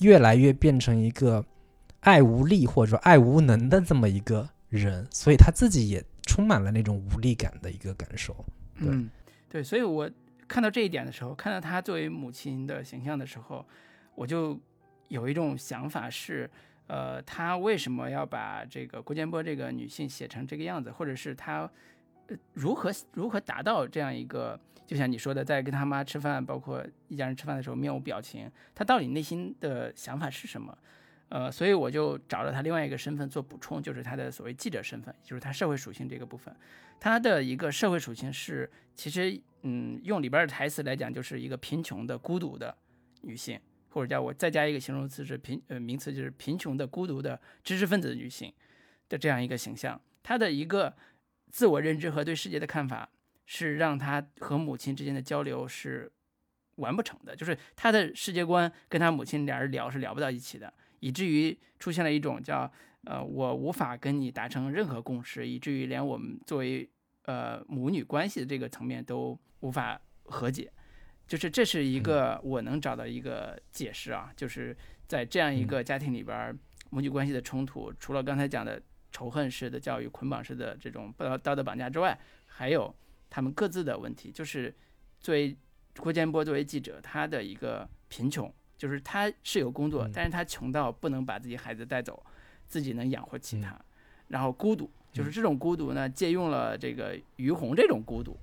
[0.00, 1.44] 越来越变成一个
[2.00, 8.34] 爱无力或者说爱无能的这么一个人，所以他自己也充满了那种无力感的一个感受。
[8.80, 8.88] 对。
[8.88, 9.08] 嗯，
[9.48, 10.10] 对，所以我
[10.46, 13.64] 看到这一点的时候，看到她作为母亲的形象的时候，
[14.14, 14.58] 我就
[15.08, 16.50] 有一种想法是，
[16.86, 21.70] 呃，她为什么要把这个郭建波这个女性写成这个样子，或者是她
[22.52, 30.76] 如何如何达到这样一个，就像你说的，在跟他妈吃饭，包括一家人吃饭的时候面无表情，她到底内心的想法是什么？
[31.28, 36.54] 呃，所以我就找了她另外一个身份做补充，就是她的所谓记者身份，就是她社会属性这个部分。
[37.00, 42.76] 她的一个社会属性是，其实，嗯，用里边的台词来讲，就是一个贫穷的、孤独的
[43.22, 43.60] 女性，
[43.90, 48.52] 或者叫我再加一个形容词是贫，呃，名词就是贫穷的、孤独的知识分子的女性
[49.08, 50.00] 的这样一个形象。
[50.22, 50.96] 她的一个
[51.50, 53.08] 自我认知和对世界的看法，
[53.46, 56.10] 是让她和母亲之间的交流是
[56.76, 62.70] 完不成的，就是她的世界观跟她母亲俩人聊是聊不到一起的，以至于出现了一种叫
[63.04, 66.88] 呃，我无法跟你达成任何共识，以至于连我们作为
[67.24, 70.70] 呃母女关系的这个层面都无法和解。
[71.26, 74.76] 就是这是一个我能找到一个解释啊，就是
[75.06, 76.56] 在这样一个家庭里边儿，
[76.90, 78.80] 母女关系的冲突，除了刚才讲的
[79.12, 82.94] 仇恨式的教育、捆绑式的这种道道德绑架之外，还有
[83.28, 84.32] 他们各自的问题。
[84.32, 84.74] 就是
[85.20, 85.54] 作为
[85.98, 90.12] 郭建波作为记者，他的一个贫穷，就是他是有工作，嗯。
[90.14, 92.24] 但是他穷到不能把自己孩子带走，
[92.66, 93.78] 自己能养活起他，
[94.28, 98.34] 然后孤独，就是这种孤独呢，借用了这个于洪这种孤独，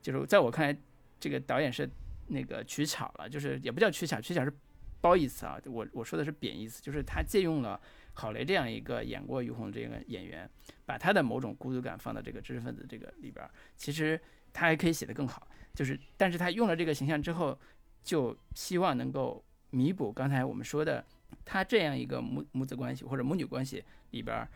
[0.00, 0.78] 就是在我看来，
[1.18, 1.86] 这个导演是
[2.28, 4.52] 那个取巧了，就是也不叫取巧，取巧是
[5.00, 7.80] 褒义词啊，我我说的是贬义词，就是他借用了
[8.12, 10.48] 郝雷这样一个演过于洪的这个演员，
[10.86, 14.20] 把他的某种孤独感放到这个知识分子这个里边儿，其实
[14.52, 17.58] 他还可以写得更好，就是但是他用了这个形象之后，
[18.04, 21.04] 就希望能够弥补刚才我们说的
[21.44, 24.48] 他这样一个母母子关系或者母女关系里边儿，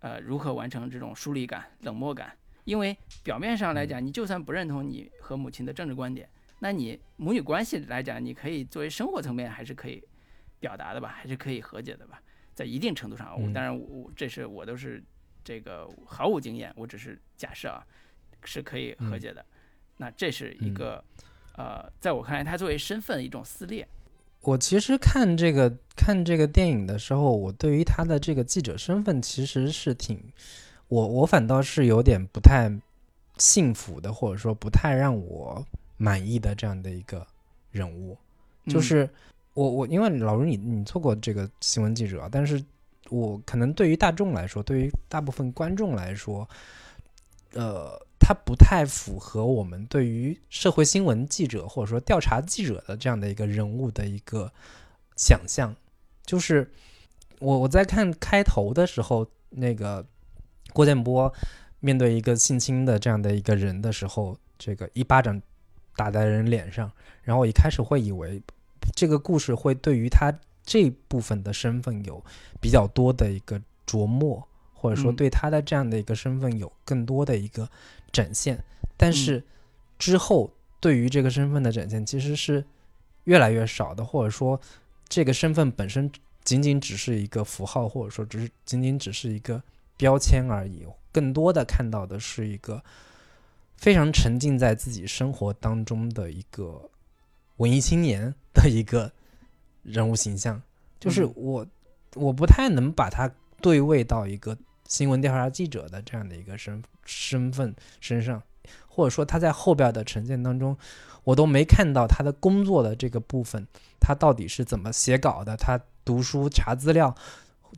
[0.00, 2.36] 呃，如何完成这种疏离感、冷漠感？
[2.64, 6.28] 因为表面上来讲，你就算不认同你和母亲的政治观点，
[6.60, 10.02] 那你母女关系来讲，你可以作为生活层面还是可以
[10.60, 12.22] 表达的吧，还是可以和解的吧，
[12.54, 15.02] 在一定程度上，我嗯当然我我这是我都是
[15.42, 17.84] 这个毫无经验，我只是假设啊，
[18.44, 19.44] 是可以和解的。
[19.96, 21.04] 那这是一个、
[21.56, 23.86] 呃，在我看来，它作为身份的一种撕裂。
[24.44, 30.20] 我其实看这个看这个电影的时候，我对于他的这个记者身份其实是挺，
[30.88, 32.70] 我我反倒是有点不太
[33.38, 35.64] 幸福的，或者说不太让我
[35.96, 37.26] 满意的这样的一个
[37.70, 38.16] 人物。
[38.66, 39.10] 就嗯是
[39.54, 42.62] 我我因为老卢你你做过这个新闻记者啊，但是
[43.08, 46.48] 我可能对于大众来说，对于大部分观众来说，
[47.52, 54.50] 呃，它不太符合我们对于社会新闻记者或者说调查记者的这样的一个人物的一个
[55.14, 55.76] 想象。
[56.24, 56.72] 就是
[57.40, 60.02] 我我在看开头的时候，那个
[60.72, 61.30] 郭建波
[61.80, 65.38] 面对一个性侵的这样的一个人的时候，这个一巴掌
[65.94, 66.90] 打在人脸上，
[67.22, 68.40] 然后我一开始会以为
[68.96, 70.32] 这个故事会对于他
[70.64, 72.24] 这部分的身份有
[72.58, 77.68] 比较多的一个琢磨，或者说嗯对他的这样的一个身份有更多的一个
[78.14, 78.62] 展现，
[78.96, 79.42] 但是
[79.98, 80.48] 之后
[80.78, 82.64] 对于这个身份的展现其实是
[83.24, 84.60] 越来越少的，或者说
[85.08, 86.08] 这个身份本身
[86.44, 89.60] 仅仅只是一个符号，或者说只是仅仅只是一个
[89.96, 90.86] 标签而已。
[91.10, 92.82] 更多的看到的是一个
[93.76, 96.88] 非常沉浸在自己生活当中的一个
[97.56, 99.10] 文艺青年的一个
[99.82, 100.62] 人物形象，
[101.00, 101.32] 就是嗯。
[101.36, 101.66] 我
[102.16, 103.28] 我不太能把它
[103.60, 104.56] 对位到一个
[104.86, 108.42] 新闻调查记者的这样的一个身身份身上，
[108.88, 110.76] 或者说他在后边的呈现当中，
[111.24, 113.66] 我都没看到他的工作的这个部分，
[114.00, 117.14] 他到底是怎么写稿的，他读书查资料，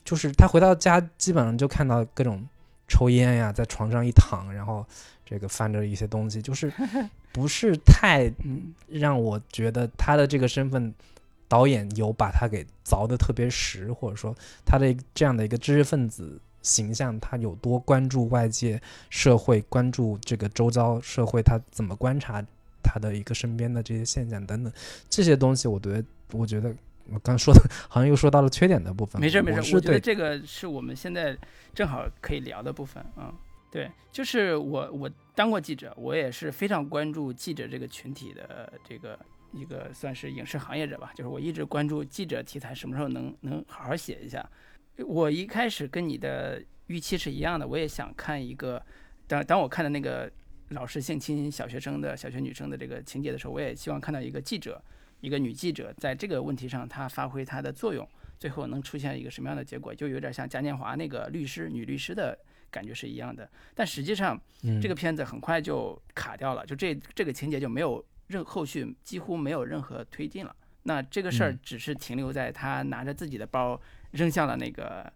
[0.05, 2.47] 就是他回到家基本上就看到各种
[2.89, 4.85] 抽烟呀，在床上一躺，然后
[5.25, 6.73] 这个翻着一些东西，就是
[7.33, 10.93] 不是太嗯让我觉得他的这个身份，
[11.49, 14.35] 导演有把他给凿的特别实，或者说
[14.65, 22.45] 他的这样的一个知识分子形象，他有多关注外界社会，关注这个周遭社会，他怎么观察
[22.83, 24.73] 他的一个身边的这些现象等等
[25.09, 26.75] 这些东西，我觉得，我觉得
[27.12, 31.39] 我刚说的好像又说到了缺点的部分，没事没事，我我觉得这个是我们现在
[31.73, 33.35] 正好可以聊的部分啊、嗯
[33.71, 39.19] 对，就是我我当过记者，我也是非常关注记者这个群体的这个
[39.53, 44.45] 一个算是影视行业者吧，就是我一直关注记者题材什么时候能能好好写一下。
[45.05, 48.82] 我一开始跟你的预期是一样的，我也想看一个，
[49.26, 50.30] 当当我看的那个
[50.70, 54.82] 老师性侵小学生的小学女生的这个情节的时候，我也希望看到一个记者，
[55.20, 58.09] 一个女记者在这个问题上她发挥她的作用。
[58.38, 62.38] 最后能出现一个什么样的结果，就有点像嘉年华那个律师女律师的
[62.70, 63.49] 感觉是一样的。
[63.74, 70.55] 但实际上，嗯这个片子很快就卡掉了，就这这个情节就没有任后续几乎没有任何推进了。
[70.82, 73.80] 那这个事儿嗯只是停留在他拿着自己的包
[74.13, 75.13] 扔向了那个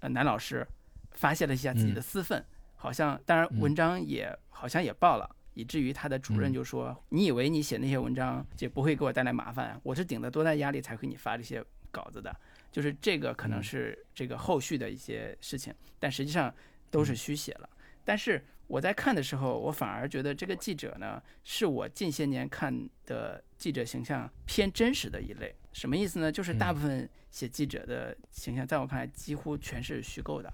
[0.00, 0.66] 呃男老师，
[1.12, 5.30] 发泄了一下自己的嗯私愤，好像当然嗯文章也好像也爆了。
[5.54, 9.80] 以至于他的主任嗯就说：“你以为你写那些文章就不会给我带来麻烦？
[9.82, 12.36] 我是顶着多大压力才给你发这些稿子的。
[12.70, 16.54] 就是这个可能嗯是这个后续的一些事情，但实际上
[16.90, 17.70] 都是虚写了。
[18.04, 25.54] 但是我在看的时候，我反而觉得这个记者呢，是我近些年看的记者形象偏真实的一类。
[25.76, 26.32] 什么意思呢？
[26.32, 30.50] 就是大嗯部分写记者的形象，在我看来几乎全是虚构的，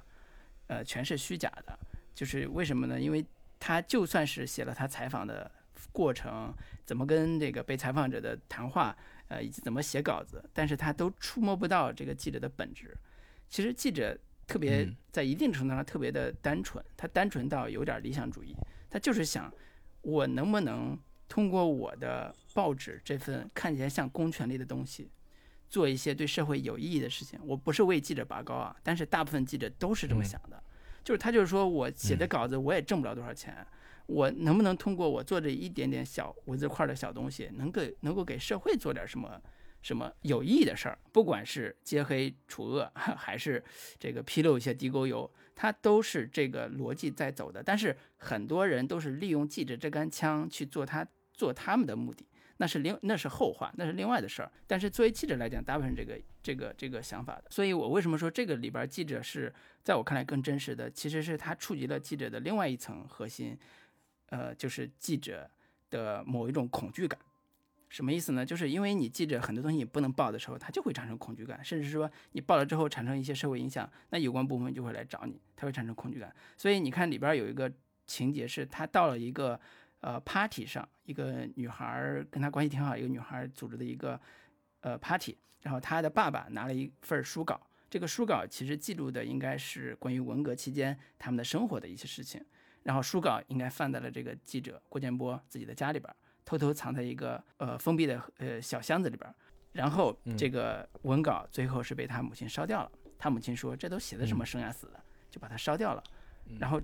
[0.67, 1.79] 呃，全是虚假的。
[2.13, 3.01] 就是为什么呢？
[3.01, 3.25] 因为
[3.61, 5.49] 他就算是写了他采访的
[5.93, 6.53] 过程，
[6.85, 8.97] 怎么跟这个被采访者的谈话，
[9.29, 12.93] 呃，以及怎么写稿子，但是他都触摸不到这个记者的本质。
[13.49, 14.19] 其实记者
[14.49, 18.57] 特别嗯在一定程度上特别的单纯，他单纯到有点理想主义，
[18.91, 19.55] 他就是想
[20.01, 20.99] 我能不能
[21.33, 25.11] 通过我的报纸这份看起来像公权力的东西，
[25.71, 27.41] 做一些对社会有意义的事情。
[27.43, 30.63] 我不是为记者拔高啊，但是大部分记者都是这么嗯想的，
[31.03, 33.67] 就是他就是说我写的嗯稿子我也挣不了多少钱，
[34.05, 39.41] 我能不能通过我做这一点点小文字块的小东西，能给能够给社会做点什么
[39.81, 43.65] 什么有意义的事儿，不管是揭黑除恶， 还是
[43.99, 47.63] 这个披露一些地沟油，它都是这个逻辑在走的。
[47.63, 51.07] 但是很多人都是利用记者这杆枪去做他
[51.43, 52.25] 做他们的目的，
[52.59, 54.53] 那是另那是后话，那是另外的事儿。
[54.69, 57.45] 但是作为记者来讲，大部分这个这个这个想法的。
[57.51, 63.59] 所以我为什么说这个里边记者是在我看来更真实的，其实是他触及了记者的另外一层核心，
[64.29, 65.51] 呃，就是记者
[65.91, 67.19] 的某一种恐惧感。
[67.89, 68.47] 什么意思呢？
[68.47, 76.33] 就是因为你记者很多东西你不能报的时候，他就会产生恐惧感，甚至说你报了之后产生一些社会影响，那有关部门就会来找你，他会产生恐惧感。
[76.57, 77.71] 所以你看里边有一个
[78.07, 79.61] 情节是，他到了一个
[80.03, 84.21] 呃 party 上，一个女孩儿跟他关系挺好，一个女孩儿组织的一个
[84.83, 92.45] 呃 party，然后他的爸爸拿了一份书稿，这个书稿其实记录的应该是关于文革期间他们的生活的一些事情，
[92.83, 96.17] 然后书稿应该放在了这个记者郭建波自己的家里边儿。
[96.45, 99.35] 偷偷藏在一个呃封闭的呃小箱子里边儿，
[99.71, 102.91] 然后这个文稿最后是被他母亲烧掉了。
[103.17, 105.01] 他母亲说：“这都写的什么生呀死的，
[105.31, 106.03] 就把它烧掉了。”
[106.59, 106.81] 然后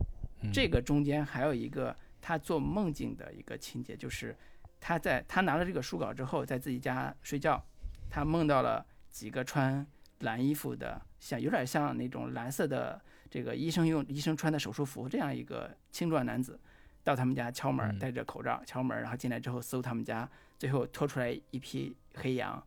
[0.55, 4.37] 这个中间还有一个他做梦境的一个情节，就是
[4.81, 7.63] 他在他拿了这个书稿之后，在自己家睡觉，
[8.11, 9.87] 他梦到了几个穿
[10.21, 13.01] 蓝衣服的，像有点像那种蓝色的
[13.31, 16.59] 这个医生用医生穿的手术服这样一个青壮男子。
[17.05, 22.63] 到他们家敲门，嗯戴着口罩敲门，然后进来之后搜他们家，最后拖出来一批黑羊，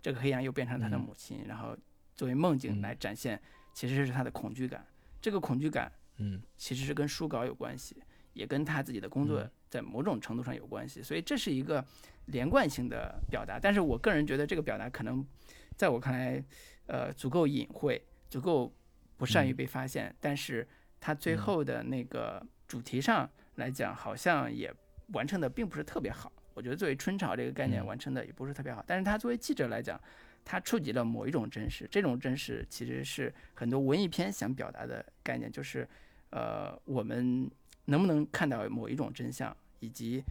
[0.00, 1.76] 这个黑羊又变成他的嗯母亲，然后
[2.14, 3.38] 作为梦境嗯来展现，
[3.74, 4.86] 其实是他的恐惧感。
[5.20, 8.02] 这个恐惧感嗯其实是跟书稿有关系，
[8.34, 9.50] 也跟他自己的工作嗯。
[9.70, 11.84] 在某种程度上有关系，所以这是一个
[12.26, 13.58] 连贯性的表达。
[13.58, 15.26] 但是我个人觉得这个表达可能，
[15.76, 16.44] 在我看来，
[16.86, 18.72] 呃，足够隐晦，足够
[19.16, 19.56] 不善于嗯。
[19.56, 20.64] 被发现，但是
[21.00, 21.38] 它最嗯。
[21.38, 24.72] 后的那个主题上来讲，好像也
[25.08, 26.30] 完成的并不是特别好。
[26.54, 27.86] 我觉得作为春潮这个概念嗯。
[27.86, 30.00] 完成的也不是特别好，但是他作为记者来讲，
[30.44, 35.88] 他触及了某一种真实，这种真实其实是很多文艺片想表达的概念，就是
[36.30, 37.50] 呃，我们
[37.86, 40.22] 能不能看到某一种真相，以及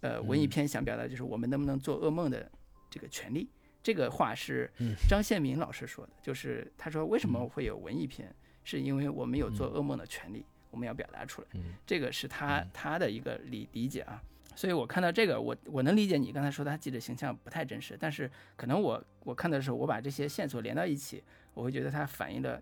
[0.00, 2.50] 呃，文艺嗯片想表达就是我们能不能做噩梦的
[2.90, 3.48] 这个权利。
[3.82, 8.34] 这个话是嗯张献民老师说的，就是他说为什么嗯会有文艺片，
[8.64, 11.48] 是因为我们有做噩梦的权利，我们要表达出来。
[11.54, 14.20] 嗯这个是他嗯他的一个理理解啊。
[14.56, 22.60] 所以我看到这个，我我能理解你刚才说他记者形象不太真实，但是可能我我看的时候，我把这些线索连到一起，我会觉得它反映了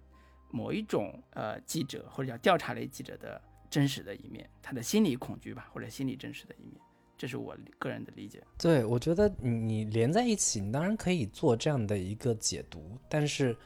[0.50, 3.40] 某一种呃记者或者叫调查类记者的
[3.74, 6.80] 真实的一面，他的心理恐惧吧，或者心理真实的一面，
[7.18, 8.40] 这是我个人的理解。
[8.56, 13.56] 对，我觉得你连在一起，你当然可以做这样的一个解读，但是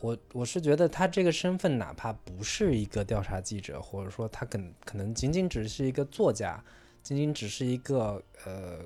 [0.00, 6.60] 我我是觉得他这个身份，哪怕不是一个调查记者，或者说他可能可能仅仅只是一个作家，
[7.04, 8.80] 仅仅只是一个呃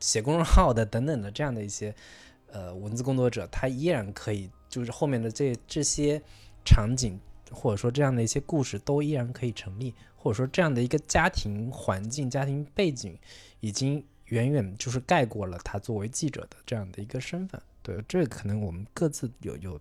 [0.00, 1.94] 写公众号的等等的这样的一些
[2.46, 6.18] 呃文字工作者，他依然可以就是后面的这这些
[6.64, 7.20] 场景
[7.54, 13.16] 或者说这样的一些故事都依然可以成立，或者说这样的一个家庭环境、家庭背景
[13.60, 17.60] 已经远远就是盖过了他作为记者的这样的一个身份。
[17.82, 19.80] 对，这可能我们各自有有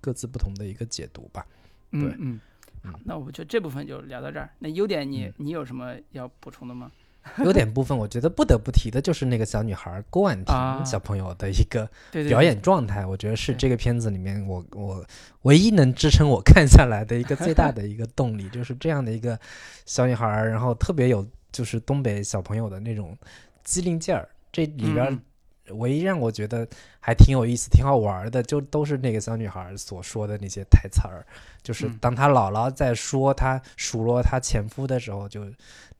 [0.00, 1.46] 各自不同的一个解读吧。
[1.90, 2.40] 对嗯嗯。
[2.82, 4.48] 好，那我们就这部分就聊到这儿。
[4.58, 6.90] 那优点你、嗯你有什么要补充的吗？
[7.44, 10.76] 优点部分，我觉得不得不提的就是那个小女孩郭婉啊。
[10.76, 11.88] 婷小朋友的一个
[12.28, 15.04] 表演状态，我觉得是这个片子里面我我
[15.42, 19.38] 唯一能支撑我看下来的一个最大的一个动力，就是这样的一个
[19.86, 23.16] 小女孩儿，然后特别有就是东北小朋友的那种
[23.62, 25.20] 机灵劲儿，这里边
[25.72, 26.66] 唯一让我觉得
[26.98, 31.24] 还挺有意思、挺好玩儿的，就都是那个小女孩儿所说的那些台词儿。
[31.62, 31.98] 就是嗯。
[32.00, 35.44] 当她姥姥在说她数落她前夫的时候，就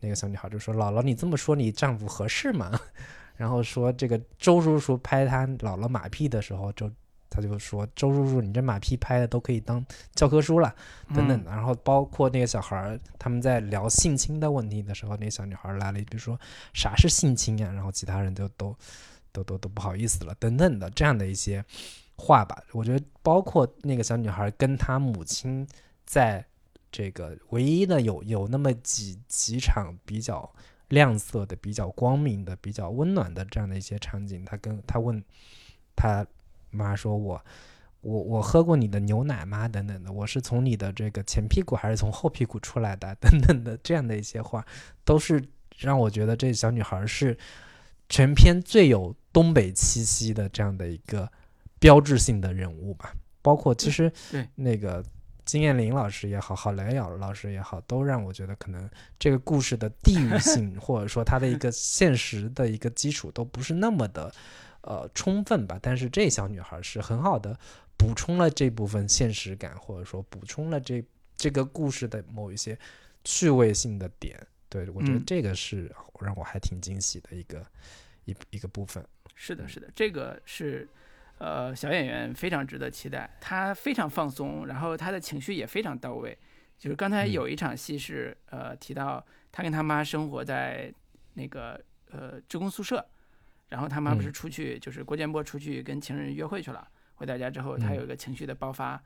[0.01, 2.79] 那个小女孩就说：“姥姥，你这么说你丈夫合适吗？”
[3.37, 6.91] 然后说这个周叔叔拍他姥姥马屁的时候，就
[7.31, 9.85] 他就说：“周叔叔，你这马屁拍的都可以当
[10.15, 10.75] 教科书了。”
[11.15, 11.43] 等等。
[11.45, 16.39] 然后包括那个小孩儿他们在聊性侵的问题的时候，那个小女孩儿来了一句说
[16.75, 18.77] ：“啥是性侵呀？”然后其他人就都
[19.33, 21.65] 都都都不好意思了，等等的这样的一些
[22.17, 22.63] 话吧。
[22.73, 25.67] 我觉得包括那个小女孩跟她母亲
[26.05, 26.45] 在
[26.91, 30.53] 这个唯一的有有那么几几场比较
[30.89, 35.23] 亮色的、比较光明的、比较温暖的这样的一些场景，他跟他问
[35.97, 36.27] 他
[36.71, 37.41] 妈说：“我。”
[38.03, 39.69] 我我喝过你的牛奶吗？
[39.69, 43.15] 等等的，我是从你的这个前屁股还是从后屁股出来的？
[43.21, 44.65] 等等的这样的一些话，
[45.05, 45.45] 都是
[45.77, 47.37] 让我觉得这小女孩是
[48.09, 51.31] 全篇最有东北气息的这样的一个
[51.79, 53.15] 标志性的人物吧。
[53.43, 55.05] 包括其实对那个
[55.51, 58.89] 金燕玲老师也好，郝莱瑶老师也好，都让我觉得可能
[59.19, 64.33] 这个故事的地域性 或者说它的一个现实的一个基础都不是那么的
[64.83, 65.77] 呃充分吧。
[65.83, 67.59] 但是这小女孩是很好的
[67.97, 71.05] 补充了这部分现实感，或者说补充了这
[71.37, 72.79] 这个故事的某一些
[73.25, 74.39] 趣味性的点。
[74.69, 77.67] 对我觉得嗯这个是让我还挺惊喜的一个
[78.25, 79.05] 一一个部分。
[79.35, 80.89] 是的，是的，这个是
[81.41, 86.37] 呃小演员非常值得期待，他非常放松，然后他的情绪也非常到位。
[86.79, 90.93] 就是刚才嗯有一场戏是呃提到他跟他妈生活在
[91.35, 93.05] 那个呃职工宿舍，
[93.71, 99.03] 然后他妈不是嗯出去就是郭建波出去跟情人约会去了，回到家之后他嗯有一个情绪的爆发，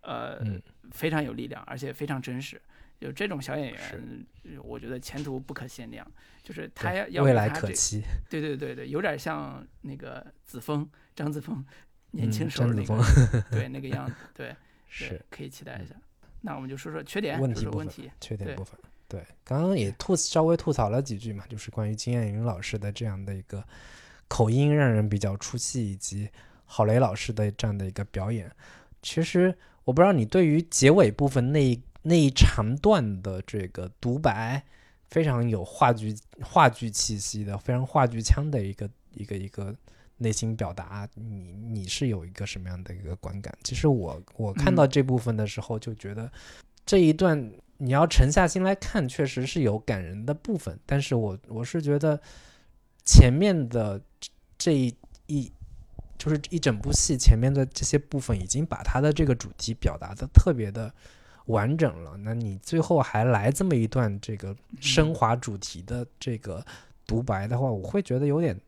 [0.00, 0.60] 呃嗯
[0.90, 2.60] 非常有力量，而且非常真实。
[3.00, 6.06] 就这种小演员，呃我觉得前途不可限量。
[6.42, 8.02] 就是他要要未来可期。
[8.28, 11.64] 对对对对，有点像那个子枫张子枫
[12.10, 14.56] 年轻嗯时候那张个、子对 那个样子，对， 对
[14.88, 15.94] 是可以期待一下。
[16.40, 18.10] 那我们就说说缺点，问题部分说说问题。
[18.20, 18.78] 缺点部分。
[19.06, 23.62] 对，刚刚也吐稍微吐槽了几句嘛，就是关于金燕云老师的这样的一个
[24.28, 26.28] 口音让人比较出戏，以及
[26.64, 28.50] 郝蕾老师的这样的一个表演。
[29.02, 34.62] 其实我不知道你对于结尾部分那一那一长段的这个独白，
[35.08, 39.74] 非常有话剧话剧气息的，非常话剧腔的一个一个一个
[40.18, 43.52] 内心表达，你你是有一个什么样的一个观感？
[43.62, 44.76] 其实我我看嗯。
[44.76, 46.30] 到这部分的时候就觉得
[46.86, 52.20] 这一段你要沉下心来看，确实是有感人的部分，但是我我是觉得
[53.04, 54.94] 前面的这这一
[55.26, 55.52] 一
[56.16, 60.92] 就是一整部戏前面的这些部分已经把他的这个主题表达的特别的
[61.46, 66.64] 完整了，那你最后还来这么一段这个升华主题的这个
[67.06, 68.58] 独白的话，我会觉得有点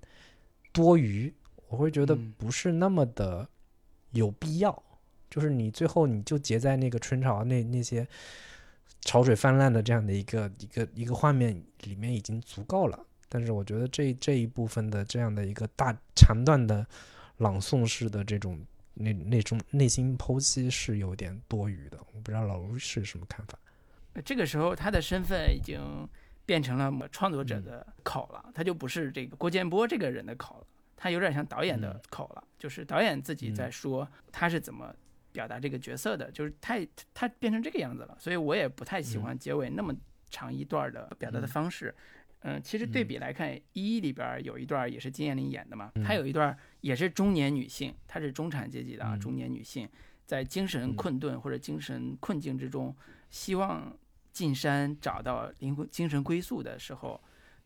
[0.77, 1.33] 多余，
[1.69, 3.49] 我会觉得嗯不是那么的
[4.11, 4.83] 有必要。
[5.31, 8.07] 就是你最后你就结在那个春潮那那些
[9.01, 13.07] 潮水泛滥的这样的一个一个一个画面里面已经足够了。
[13.29, 16.87] 但是我觉得这这一部分的这样的一个大长段的
[17.39, 18.61] 朗诵式的这种
[18.95, 21.99] 那那种内心剖析是有点多余的。
[22.15, 23.59] 我不知道老卢是什么看法？
[24.13, 25.81] 呃这个时候他的身份已经
[26.47, 30.67] 变成了创作者的口了，他就不是这个郭建波这个人的口了，
[30.97, 32.01] 他有点像导演的嗯。
[32.09, 33.73] 口了，就是导演自己在嗯。
[33.73, 34.95] 说他是怎么
[35.33, 39.95] 表达这个角色的，就是太他变成这个样子了，所以我也不太喜欢结尾那么
[40.31, 41.49] 长一段的表达的嗯。
[41.49, 41.95] 方式。
[42.41, 46.05] 嗯，其实对比来看，《一》里边有一段也是金燕玲演的嘛，嗯。
[46.05, 49.21] 她有一段也是中年女性，她是中产阶级的啊，嗯。
[49.21, 49.89] 中年女性
[50.25, 50.97] 在精神嗯。
[50.97, 52.95] 困顿或者精神困境之中，
[53.31, 53.93] 希望
[54.37, 57.19] 进山找到灵魂精神归宿的时候，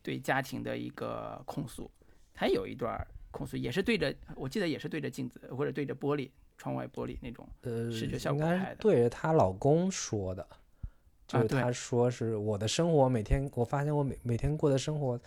[0.05, 1.91] 对家庭的一个控诉。
[2.33, 2.97] 她有一段
[3.33, 7.45] 控诉，也是对着，我记得也是对着镜子或者对着玻璃窗外玻璃那种。
[7.62, 10.47] 呃，视觉效果拍的对着她老公说的，
[11.27, 15.21] 就是对她说是我的生活每天，我发现我每每天过的生活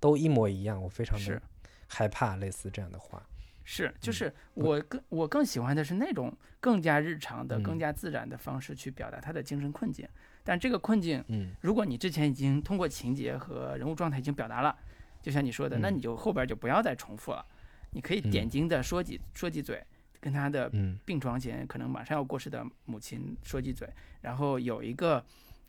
[0.00, 1.42] 都一模一样，我非常的
[1.86, 3.22] 害怕，类似这样的话。
[3.62, 10.08] 是，就嗯是我更我更喜欢的是那种更加日常的、更嗯加自然的方式去表达他的精神困境。
[10.48, 11.50] 但这个困境，嗯。
[11.60, 14.74] 如果你之前已经通过情节和人物状态已经表达了，
[15.20, 17.44] 就像你说的，那嗯你就后边就不要再重复了，
[17.90, 19.84] 你可以点嗯睛的说几说几嘴，
[20.22, 20.98] 跟他的嗯。
[21.04, 23.86] 病床前可能马上要过世的母亲说几嘴，
[24.22, 25.22] 然后有一个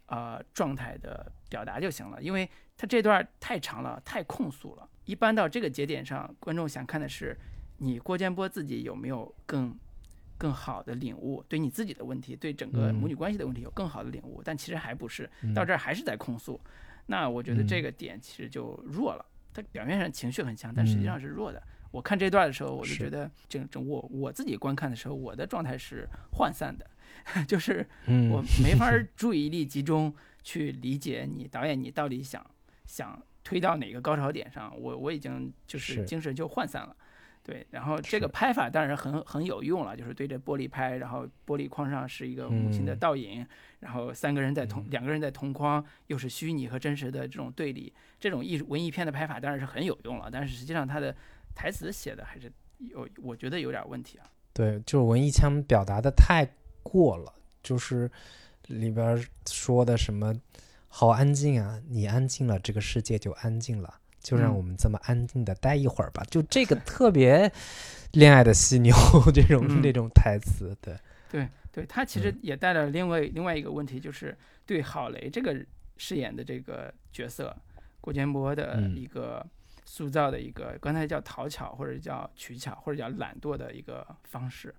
[0.06, 4.90] 呃状态的表达就行了，因为他这段太长了，太控诉了。
[5.04, 7.38] 一般到这个节点上，观众想看的是
[7.80, 9.78] 你郭建波自己有没有更
[10.40, 16.60] 更好的领悟，对你自己的问题，对整个母嗯女关系的问题有更好的领悟，但其实还不是，嗯到这儿还是在控诉。
[17.06, 21.62] 那我觉得这嗯个点其实就弱了，他表面上情绪很强，但实际嗯上是弱的。
[21.92, 26.86] 我看这段的时候，我就觉得整整我我自己观看的时候，我的状态是涣散的，
[27.46, 30.14] 就是嗯，我没法儿 注意力集中
[30.44, 32.46] 去理解你导演你到底想
[32.86, 36.96] 想推到哪个高潮点上，我我已经就是是精神就涣散了。
[37.50, 43.00] 对，然后这个拍法当然很很有用了，就是对着玻璃拍，然后玻璃框上是一个母亲的嗯。
[43.00, 43.43] 倒影，
[43.80, 44.88] 然后三个人在同嗯。
[44.91, 51.16] 两个人在同框，又是虚拟和真实的这种对立，这种艺术文艺片的拍法当然是很有用了，但是实际上它的
[51.56, 54.30] 台词写的还是有，我觉得有点问题啊。
[54.54, 56.47] 对，就是文艺腔表达的太
[56.84, 57.34] 过了，
[57.64, 58.12] 就是
[58.68, 60.36] 里边儿说的什么
[60.88, 64.58] “好安静啊，你安静了，这个世界就安静了”，就让嗯。
[64.58, 66.24] 我们这么安静的待一会儿吧。
[66.30, 67.52] 就这个特别
[68.14, 68.94] 恋爱的犀牛
[69.34, 69.82] 这种、嗯。
[69.82, 70.96] 那种台词，对，
[71.30, 72.40] 对对他其实嗯。
[72.42, 75.56] 也带了另外另外一个问题，就是对郝雷这个
[75.98, 77.56] 饰演的这个角色，
[78.02, 78.96] 郭建波的嗯。
[78.96, 79.46] 一个
[79.86, 84.74] 塑造的一个，刚才叫讨巧或者叫取巧或者叫懒惰的一个方式，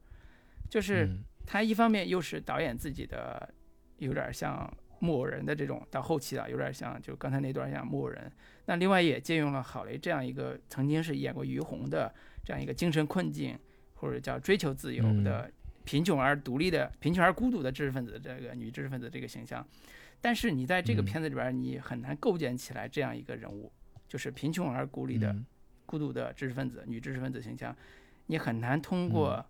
[0.69, 1.25] 就是嗯。
[1.47, 3.49] 他一方面又是导演自己的，
[3.97, 8.31] 有点像木偶人的这种，到后期啊，有点像就刚才那段像木偶人。
[8.71, 12.15] 那另外也借用了郝雷这样一个曾经是演过于红的
[12.45, 13.59] 这样一个精神困境
[13.95, 15.51] 或者叫追求自由的
[15.85, 19.67] 贫穷而独立的、贫穷而孤独的知识分子这个女知识分子这个形象。
[20.21, 21.05] 但是你在这个嗯。
[21.05, 23.73] 片子里边，你很难构建起来这样一个人物，
[24.07, 25.45] 就是贫穷而孤立的嗯。
[25.85, 27.77] 孤独的知识分子、女知识分子形象，
[28.27, 29.45] 你很难通过、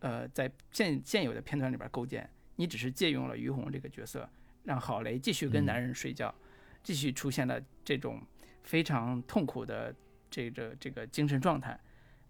[0.00, 2.26] 呃在现现有的片段里边构建。
[2.56, 4.26] 你只是借用了于红这个角色，
[4.62, 5.66] 让郝雷继续跟嗯。
[5.66, 6.34] 男人睡觉，
[6.82, 8.22] 继续出现了这种
[8.64, 9.94] 非常痛苦的
[10.28, 11.78] 这个这个精神状态，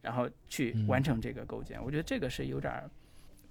[0.03, 1.83] 然后去嗯完成这个构建。
[1.83, 2.91] 我觉得这个是有点儿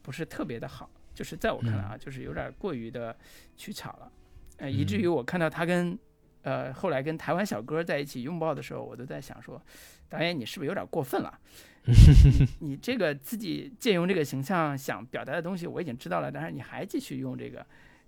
[0.03, 3.17] 不是特别的好，就是在我看来啊，就是有点过于的
[3.57, 4.11] 取巧了，
[4.57, 5.97] 呃，以至于我看到他跟
[6.43, 9.59] 呃后来跟台湾小哥在一起拥抱的时候，我都在想说，
[10.07, 11.39] 导演你是不是有点过分了？
[11.85, 17.65] 你 你这个自己借用这个形象想表达的东西我已经知道了，但是你还继续用这个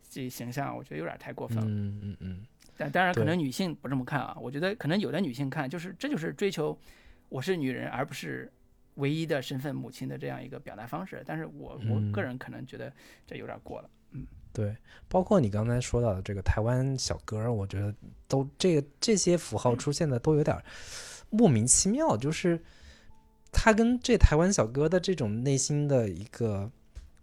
[0.09, 1.65] 这形象，我觉得有点太过分了。
[1.65, 2.45] 嗯嗯嗯，
[2.77, 4.37] 但当然，可能女性不这么看啊。
[4.39, 6.77] 我觉得可能有的女性看，就是这就是追求
[7.29, 8.51] 我是女人，而不是
[8.95, 11.23] 唯一的身份母亲的这样一个表达方式。
[11.25, 12.91] 但是我我嗯个人可能觉得
[13.25, 13.89] 这有点过了。
[14.11, 14.73] 嗯对，
[15.09, 17.93] 包括你刚才说到的这个台湾小哥儿，我觉得
[18.25, 20.63] 都这个这些符号出现的都有点儿
[21.29, 22.57] 莫名其妙，就是
[23.51, 26.71] 他跟这台湾小哥的这种内心的一个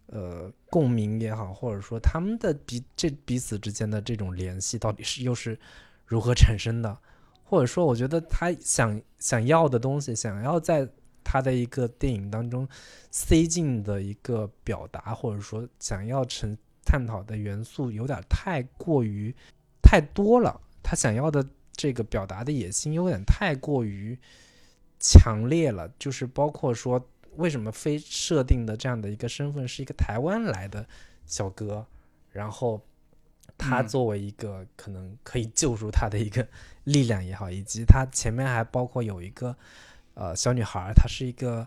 [0.09, 5.59] 呃共鸣也好，或者说他们的彼这彼此之间的这种联系到底是又是
[6.07, 6.99] 如何产生的？
[7.45, 10.89] 或者说，我觉得他想想要的东西，想要在
[11.23, 12.67] 他的一个电影当中
[13.11, 19.35] 塞进的一个表达，或者说想要成探讨的元素有点太过于
[19.83, 24.19] 太多了，他想要的这个表达的野心有点太过于
[24.99, 27.07] 强烈了，就是包括说
[27.37, 30.87] 为什么非设定的这样的一个身份是一个台湾来的
[31.25, 31.87] 小哥，
[32.31, 32.81] 然后
[33.57, 33.89] 他嗯。
[33.89, 36.47] 作为一个可能可以救赎他的一个
[36.85, 39.57] 力量也好，以及他前面还包括有一个
[40.15, 41.67] 呃小女孩儿，她是一个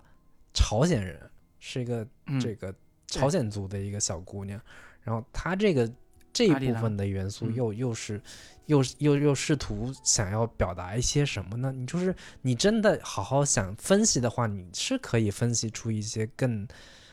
[0.54, 2.40] 朝鲜人，是一个嗯。
[2.40, 2.74] 这个
[3.08, 4.60] 朝鲜族的一个小姑娘，
[5.04, 5.90] 然后她这个
[6.36, 8.22] 这一部分的元素嗯又又是
[8.66, 11.72] 又又又试图想要表达一些什么呢？
[11.72, 16.68] 你就是你真的好好想分析的话，你是可以分析出一些更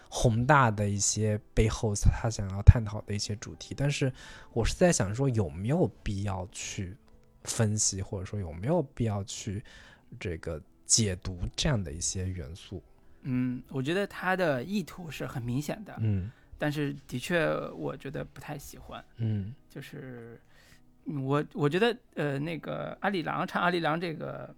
[0.08, 3.74] 宏大的一些背后他想要探讨的一些主题。
[3.76, 4.12] 但是
[4.52, 6.96] 我是在想说，有没有必要去
[7.44, 9.62] 分析，或者说有没有必要去
[10.18, 12.82] 这个解读这样的一些元素？
[13.22, 16.28] 嗯，我觉得他的意图是很明显的，嗯
[16.62, 17.44] 但是的确
[17.74, 19.04] 我觉得不太喜欢。
[19.16, 20.40] 嗯就是
[21.06, 24.54] 嗯我我觉得呃那个阿里郎唱阿里郎这个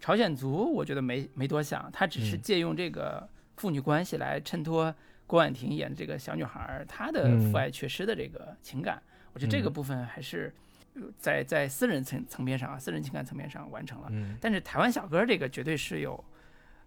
[0.00, 3.28] 朝鲜族，我觉得没没多想，他只是嗯借用这个
[3.58, 4.94] 父女关系来衬托
[5.26, 9.02] 郭婉婷演的这个小女孩儿她的嗯父爱缺失的这个情感。
[9.34, 10.50] 我觉得这个嗯部分还是
[10.94, 14.08] 呃在在私人层层面上啊，私人情感层面上完成了。
[14.12, 16.24] 嗯但是台湾小哥这个绝对是有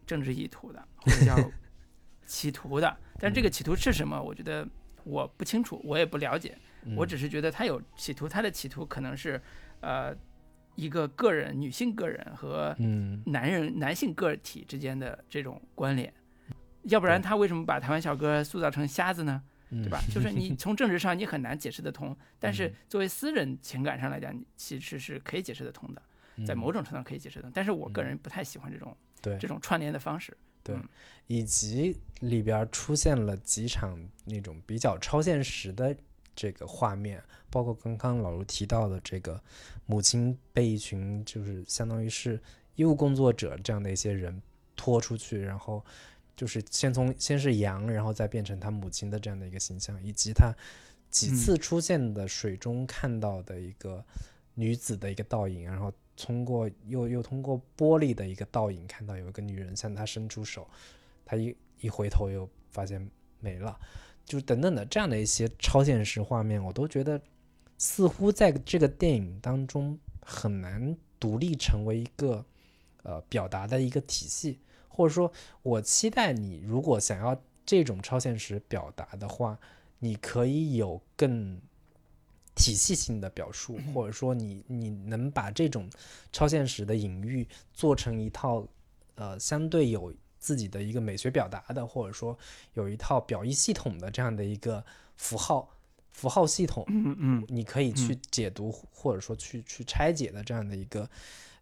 [0.08, 1.52] 政治意图的，或者 叫
[2.28, 2.96] 企图的。
[3.20, 4.22] 但是这个企图是什么？
[4.22, 4.68] 我觉得
[5.04, 6.56] 我不清楚，我也不了解。
[6.84, 9.42] 嗯我只是觉得他有企图，他的企图可能是，
[9.82, 10.16] 呃，
[10.76, 16.14] 一个个人、女性个人和嗯男人、男性个体之间的这种关联。
[16.84, 19.42] 要不然他为什么把台湾小哥塑造成瞎子呢？
[19.70, 20.00] 对对吧？
[20.14, 26.02] 就是你 从政治上你很难解释得通，但是嗯作为私人情感上来讲，其实是可以解释得通的，
[26.46, 27.52] 在某种程度上可以解释得通。
[27.54, 30.38] 但是我个人不太喜欢这种嗯对这种串联的方式。
[30.68, 30.90] 对嗯。
[31.28, 35.96] 以及里边出现了几场那种比较超现实的
[36.34, 39.42] 这个画面，包括刚刚老卢提到的这个
[39.86, 42.40] 母亲被一群就是相当于是
[42.76, 44.42] 医务工作者这样的一些人
[44.76, 45.84] 拖出去，然后
[46.36, 50.54] 就是先从先是羊，然后再变成他母亲的这样的一个形象，以及他
[51.10, 51.36] 几嗯。
[51.36, 54.06] 次出现的水中看到的一个
[54.54, 60.68] 女子的一个倒影，然后通过又又通过玻璃的一个倒影看到有一个女人向他伸出手，
[61.24, 63.10] 他一一回头又发现
[63.40, 63.80] 没了，
[64.26, 67.22] 就等等的这样的一些超现实画面，我都觉得
[67.78, 72.44] 似乎在这个电影当中很难独立成为一个
[73.04, 79.60] 呃表达的一个体系，或者说，我期待你如果想要这种超现实表达的话，
[80.00, 81.62] 你可以有更
[82.58, 85.90] 体系性的表述，或者说你你能把这种
[86.32, 88.68] 超现实的隐喻做成一套
[89.16, 92.38] 呃相对有自己的一个美学表达的，或者说
[92.74, 94.84] 有一套表意系统的这样的一个
[95.16, 95.70] 符号
[96.12, 101.10] 符号系统，嗯嗯你可以去解读或者说去去拆解的这样的一个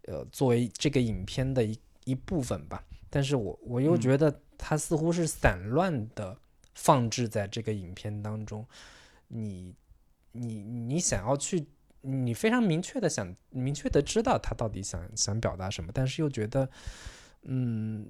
[0.03, 2.83] 呃作为这个影片的一一部分吧。
[3.09, 4.01] 但是我我又嗯。
[4.01, 6.37] 觉得它似乎是散乱的
[6.73, 8.65] 放置在这个影片当中，
[9.27, 9.73] 你
[10.35, 11.65] 你你想要去，
[12.01, 16.69] 你非常明确的想明确的知道他到底想想表达什么，但是又觉得
[17.43, 18.05] 嗯。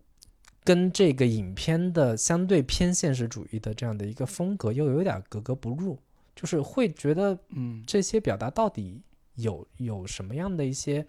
[0.67, 5.95] 跟这个影片的相对偏现实主义的这样的一个风格又有点格格不入，
[6.36, 8.99] 就是会觉得嗯这些表达到底
[9.36, 11.05] 有有什么样的一些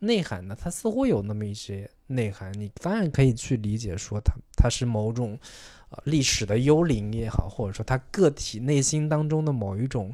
[0.00, 0.56] 内涵呢？
[0.60, 5.38] 它似乎有那么一些内涵，你当然可以去理解说它它是某种
[5.90, 10.12] 呃历史的幽灵也好，或者说他个体内心当中的某一种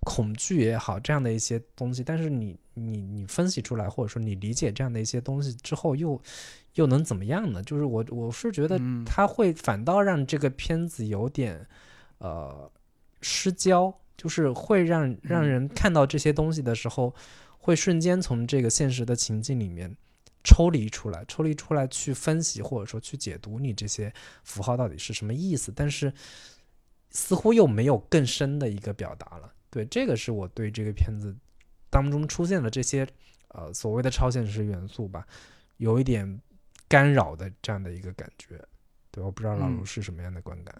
[0.00, 2.02] 恐惧也好，这样的一些东西。
[2.02, 6.20] 但是你你你分析出来，或者说你理解这样的一些东西之后，又
[6.74, 7.62] 又能怎么样呢？
[7.62, 11.66] 就是我我是觉得嗯它会反倒让这个片子有点
[12.18, 12.70] 呃
[13.20, 17.14] 失焦，就是会让让嗯人看到这些东西的时候，
[17.58, 19.94] 会瞬间从这个现实的情境里面
[20.42, 24.10] 抽离出来，抽离出来去分析或者说去解读你这些
[24.44, 26.10] 符号到底是什么意思，但是
[27.10, 29.52] 似乎又没有更深的一个表达了。
[29.70, 31.34] 对，这个是我对这个片子
[31.88, 33.06] 当中出现的这些
[33.48, 35.26] 呃所谓的超现实元素吧，
[35.76, 36.40] 有一点
[36.88, 38.60] 干扰的这样的一个感觉。
[39.12, 40.74] 对，我不知道老卢嗯是什么样的观感。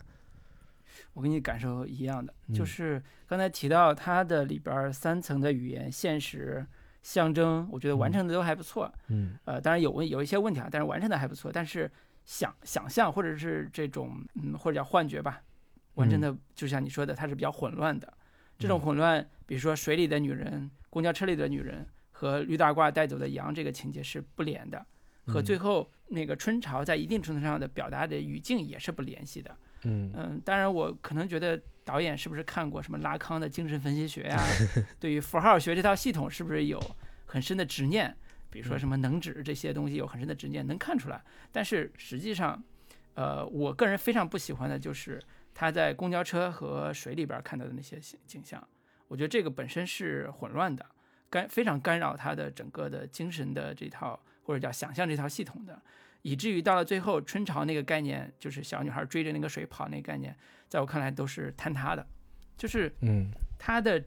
[1.12, 6.64] 我跟你感受一样的，嗯就是刚才提到它的里边三层的语言、现实、
[7.02, 8.92] 象征，我觉得完嗯成的都还不错。
[9.08, 11.50] 嗯呃，当然有问有一些问题啊，但是完成的还不错。
[11.52, 11.90] 但是
[12.24, 15.42] 想想象或者是这种嗯，或者叫幻觉吧，
[15.94, 18.12] 完成的就像你说的，它是比较混乱的。
[18.60, 24.86] 这种嗯混乱，比如说水里的女人、公交车里的女人和驴大褂带走的羊这个情节是不连的，
[25.26, 29.56] 和嗯最后那个春潮在一定程度上的表达的语境也是不联系的。
[29.84, 34.38] 嗯嗯，当然我可能觉得导演是不是看过什么拉康的精神分析学呀、
[35.00, 36.78] 对于符号学这套系统是不是有
[37.24, 38.14] 很深的执念？
[38.50, 41.22] 比如说什么能指这些东西有很深的执念，能看出来。
[41.50, 42.62] 但是实际上，
[43.14, 45.22] 呃，我个人非常不喜欢的就是
[45.54, 48.66] 他在公交车和水里边看到的那些景景象。
[49.08, 50.86] 我觉得这个本身是混乱的，
[51.28, 55.82] 干非常干扰他的整个的精神的这套或者叫想象这套系统的，
[56.22, 60.36] 以至于到了最后春潮那个概念，就是小女孩追着那个水跑那个概念，
[60.68, 62.06] 在我看来都是坍塌的。
[62.56, 64.02] 就是嗯他的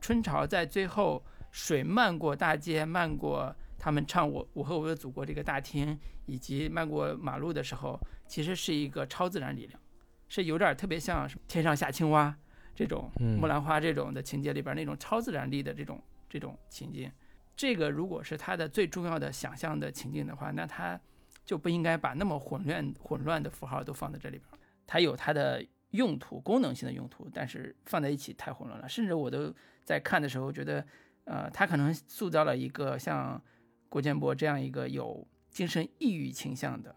[0.00, 9.80] 春潮在最后水漫过大街，漫过他们唱我我和我的祖国这个大厅，以及漫过马路的时候，其实是一个超自然力量，
[10.28, 12.36] 是有点特别像天上下青蛙
[12.74, 17.10] 这种嗯木兰花这种的情节里边那种超自然力的这种这种情境。
[17.54, 21.00] 这个如果是他的最重要的想象的情境的话，那他
[21.44, 24.58] 就不应该把那么混乱混乱的符号都放在这里边儿。
[24.86, 28.88] 它有它的用途、功能性的用途，但是放在一起太混乱了。
[28.88, 29.54] 甚至我都
[29.84, 30.86] 在看的时候觉得，
[31.24, 33.40] 呃，他可能塑造了一个像
[33.88, 36.94] 郭建波这样一个有精神抑郁倾向的，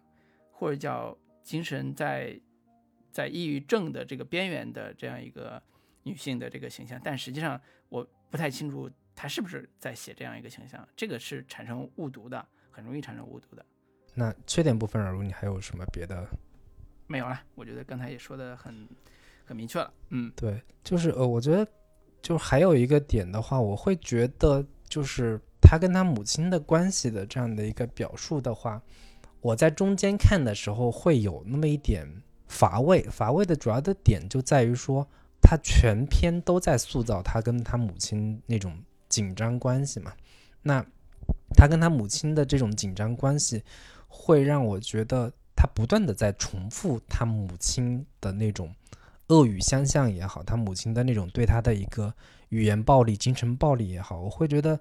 [0.51, 2.37] 或者叫精神在
[3.19, 5.61] 在抑郁症的这个边缘的这样一个
[6.03, 6.97] 女性的这个形象。
[7.03, 7.59] 但实际上
[7.89, 13.65] 我不太清楚她是不是在写这样一个形象，这个是产生误读的，很容易产生误读的。
[14.15, 16.25] 那缺点部分，耳如你还有什么别的？
[17.07, 18.87] 没有了，我觉得刚才也说的很
[19.43, 19.93] 很明确了。
[20.11, 21.67] 嗯对，就是呃，我觉得
[22.21, 28.81] 就还有一个点的话，我会觉得就是他跟他母亲的关系的这样的一个表述的话，
[29.41, 32.07] 我在中间看的时候会有那么一点
[32.49, 33.01] 乏味。
[33.03, 35.07] 乏味的主要的点就在于说，
[35.41, 38.77] 他全篇都在塑造他跟他母亲那种
[39.07, 40.11] 紧张关系嘛。
[40.61, 40.85] 那
[41.55, 43.63] 他跟他母亲的这种紧张关系，
[44.09, 48.73] 会让我觉得他不断的在重复他母亲的那种
[49.27, 52.13] 恶语相向也好，他母亲的那种对他的一个
[52.49, 54.77] 语言暴力、精神暴力也好，我会觉得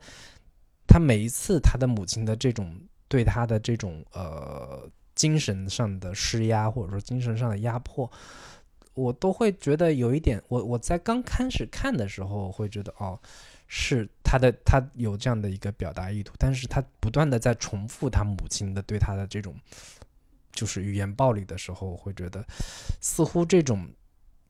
[0.87, 2.75] 他每一次他的母亲的这种
[3.09, 4.89] 对他的这种呃
[5.19, 8.11] 精神上的施压，或者说精神上的压迫，
[8.95, 13.21] 我都会觉得有一点，我我在刚开始看的时候，会觉得哦。
[13.71, 19.55] 是他的，他有这样的一个表达意图，但是他不断的在重复他母亲的对他的这种，
[20.53, 22.43] 就是语言暴力的时候，我会觉得
[23.03, 23.87] 似乎这种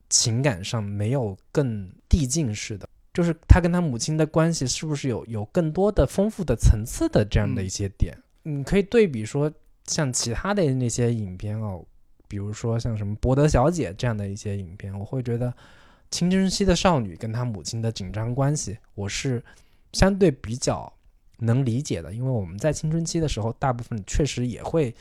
[0.09, 8.17] 情感上没有更递进式的，就是他跟他母亲的关系是不是有有更多的丰富的层次的这样的一些点？
[8.45, 9.53] 你可以对比说，
[9.89, 11.85] 像其他的那些影片哦，
[12.29, 15.53] 比如说像什么《博德小姐》这样的一些影片，我会觉得
[16.11, 19.43] 青春期的少女跟她母亲的紧张关系，我是
[19.93, 20.93] 相对比较
[21.39, 24.95] 能理解的，因为我们在青春期的时候，大部分确实也会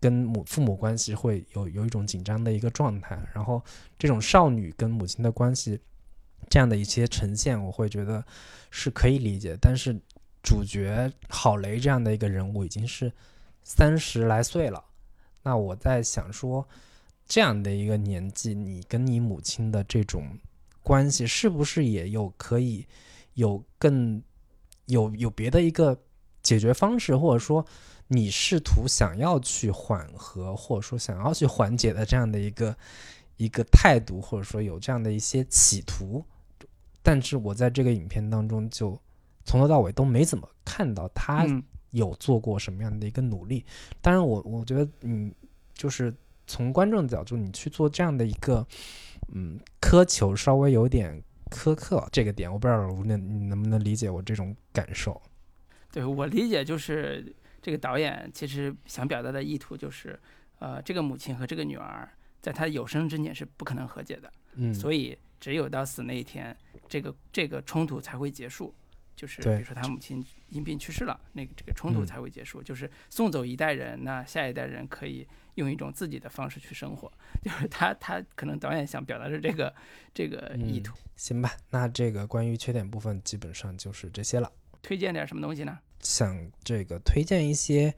[0.00, 3.62] 跟母父母关系会有有一种紧张的一个状态，然后
[3.98, 5.80] 这种少女跟母亲的关系
[6.48, 8.24] 这样的一些呈现，我会觉得
[8.70, 9.56] 是可以理解。
[9.60, 9.98] 但是
[10.42, 13.12] 主角郝雷这样的一个人物已经是
[13.68, 14.82] 三十来岁了，
[15.42, 16.66] 那我在想说，
[17.26, 20.26] 这样的一个年纪，你跟你母亲的这种
[20.82, 22.86] 关系，是不是也有可以
[23.34, 24.22] 有更
[24.86, 25.94] 有有别的一个
[26.42, 27.62] 解决方式，或者说
[28.06, 32.74] 你试图想要去缓和，或者说想要去缓解的这样的一个
[33.36, 36.24] 一个态度，或者说有这样的一些企图，
[37.02, 38.98] 但是我在这个影片当中就
[39.44, 41.44] 从头到尾都没怎么看到他
[41.90, 43.64] 有做过什么样的一个努力。
[44.00, 45.32] 当然我，我觉得嗯，
[45.74, 46.14] 就是
[46.46, 48.66] 从观众角度，你去做这样的一个
[49.32, 55.20] 嗯苛求，稍微有点苛刻这个点，我不知道那能你能不能理解我这种感受。
[55.90, 60.18] 对我理解就是这个导演其实想表达的意图就是，
[60.58, 62.08] 呃，这个母亲和这个女儿
[62.42, 66.54] 在她有生之年是不可能和解的，嗯，所以只有到死那一天，
[66.86, 68.74] 这个这个冲突才会结束。
[69.18, 72.62] 就是比如说他母亲因病去世了，那个这个冲突嗯才会结束。
[72.62, 75.26] 就是送走一代人，那下一代人可以
[75.56, 77.12] 用一种自己的方式去生活。
[77.42, 79.74] 就是他他可能导演想表达的这个
[80.14, 80.96] 这个意嗯图。
[81.16, 84.52] 行吧，那这个关于缺点部分基本上就是这些了。
[84.80, 85.76] 推荐点什么东西呢？
[86.00, 87.92] 想这个推荐一些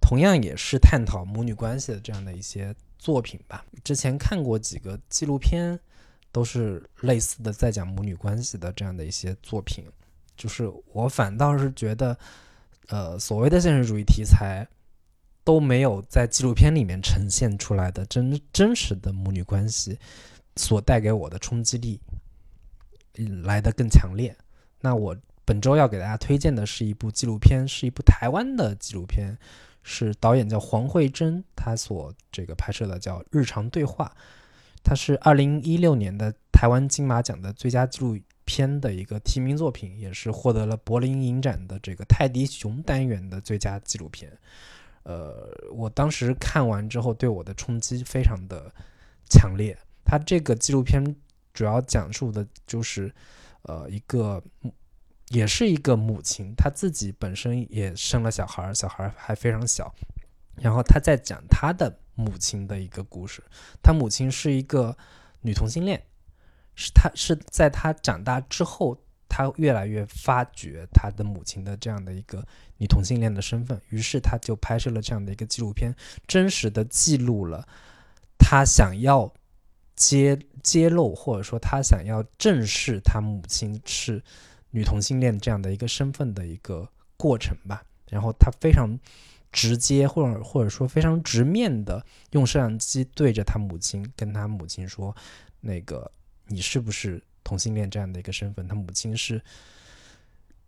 [0.00, 3.64] 同样也是探讨母女关系的这样的一些作品吧。
[3.84, 5.78] 之前看过几个纪录片，
[6.32, 9.84] 都是类似的在讲母女关系的这样的一些作品。
[10.36, 12.18] 就是我反倒是觉得，
[12.88, 14.66] 呃，所谓的现实主义题材
[15.42, 19.98] 都没有在纪录片里面呈现出来的真真实的母女关系
[20.56, 22.00] 所带给我的冲击力
[23.18, 24.36] 嗯来的更强烈。
[24.80, 29.36] 那我本周要给大家推荐的是一部纪录片，是一部台湾的纪录片，
[29.82, 34.12] 是导演叫黄慧珍，她所这个拍摄的叫《日常对话》，
[34.82, 44.32] 它是二零一六年的台湾金马奖的最佳纪录片的一个提名作品，也是获得了柏林影展的这个泰迪熊单元的最佳纪录片。
[45.02, 48.72] 呃，我当时看完之后，对我的冲击非常的
[49.28, 49.76] 强烈。
[50.02, 51.04] 它这个纪录片
[51.52, 53.14] 主要讲述的就是，
[53.64, 54.42] 呃，一个。
[55.30, 59.92] 也是一个母亲，她自己本身也生了小孩，小孩还非常小，
[60.54, 63.42] 然后她在讲她的母亲的一个故事。
[63.82, 64.96] 她母亲是一个
[65.40, 66.00] 女同性恋，
[66.76, 68.96] 是他是在他长大之后，
[69.28, 72.46] 他越来越发觉他的母亲的这样的一个
[72.76, 75.92] 女同性恋的身份，于是他就拍摄了这样的一个纪录片，
[76.28, 77.66] 真实的记录了
[78.38, 79.34] 他想要
[79.96, 84.22] 揭揭露或者说他想要正视他母亲是。
[84.72, 86.86] 女同性恋这样的一个身份的一个
[87.16, 88.86] 过程吧，然后他非常
[89.50, 95.16] 直接，或者或者说非常直面的用摄像机对着他母亲，跟他母亲说
[95.62, 96.10] ：“那个
[96.46, 99.40] 你是不是同性恋这样的一个身份？”他母亲是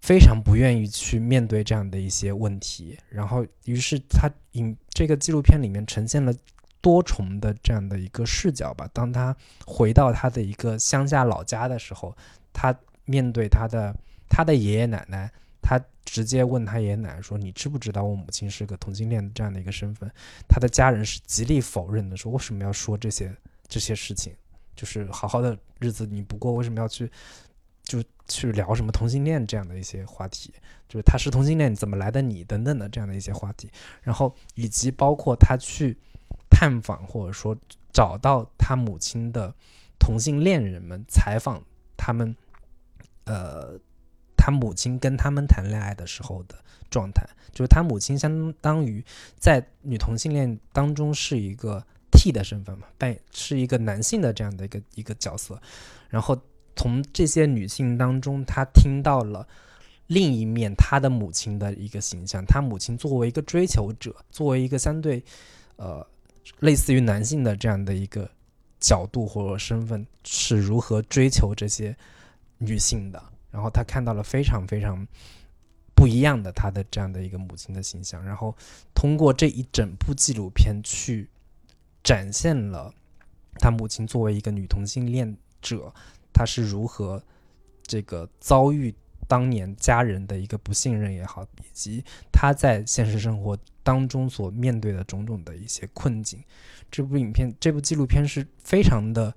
[0.00, 6.34] 非常不愿意去面对这样的一些问题，然后于是他影这个纪录片里面呈现了
[6.80, 8.88] 多重的这样的一个视角吧。
[8.92, 9.36] 当他
[9.66, 12.16] 回到他的一个乡下老家的时候，
[12.52, 12.76] 他。
[13.10, 13.96] 面对他的
[14.28, 15.32] 他的爷爷奶奶，
[15.62, 20.06] 他直接问他爷爷奶奶说：“你知不知道我母亲是个同性恋这样的一个身份？”
[20.46, 23.34] 他的家人是极力否认的，说：“为什么要说这些
[23.66, 24.34] 这些事情？
[24.78, 27.10] 就是好好的日子你不过，为什么要去
[27.82, 30.54] 就去聊什么同性恋这样的一些话题？
[30.88, 33.68] 就是他是同性恋，你怎么来的你等等的这样的一些话题。
[34.02, 35.98] 然后以及包括他去
[36.48, 37.56] 探访或者说
[37.92, 39.52] 找到他母亲的
[39.98, 41.60] 同性恋人们，采访
[41.96, 42.36] 他们。
[43.30, 43.78] 呃，
[44.38, 46.54] 他母亲跟他们谈恋爱的时候的
[46.88, 47.22] 状态，
[47.52, 49.04] 就是他母亲相当于
[49.36, 55.60] 在女同性恋当中是一个 T 的身份嘛，扮是一个男性的这样的一个一个角色。
[56.08, 56.40] 然后
[56.76, 59.46] 从这些女性当中，他听到了
[60.06, 62.44] 另一面他的母亲的一个形象。
[62.44, 65.22] 他母亲作为一个追求者，作为一个相对
[65.76, 66.06] 呃
[66.60, 68.30] 类似于男性的这样的一个
[68.78, 71.96] 角度或者身份，是如何追求这些。
[72.60, 73.22] 女性的，
[73.52, 75.06] 然后他看到了非常非常
[75.94, 78.52] 不一样的他的这样的一个母亲的形象，然后
[78.92, 81.30] 通过这一整部纪录片去
[82.02, 82.92] 展现了
[83.54, 85.92] 他母亲作为一个女同性恋者，
[86.32, 87.22] 她是如何
[87.82, 88.94] 这个遭遇
[89.26, 96.42] 当年家人的一个不信任也好，以及她在现实生活当中所面对的种种的一些困境。
[96.90, 99.34] 这部影片，这部纪录片是非常的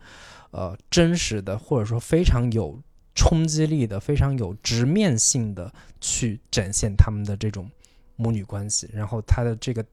[0.51, 2.81] 呃真实的，或者说非常有。
[3.13, 7.69] 冲击力的非常有直面性的去展现他们的这种
[8.15, 9.85] 母女关系，然后他的这个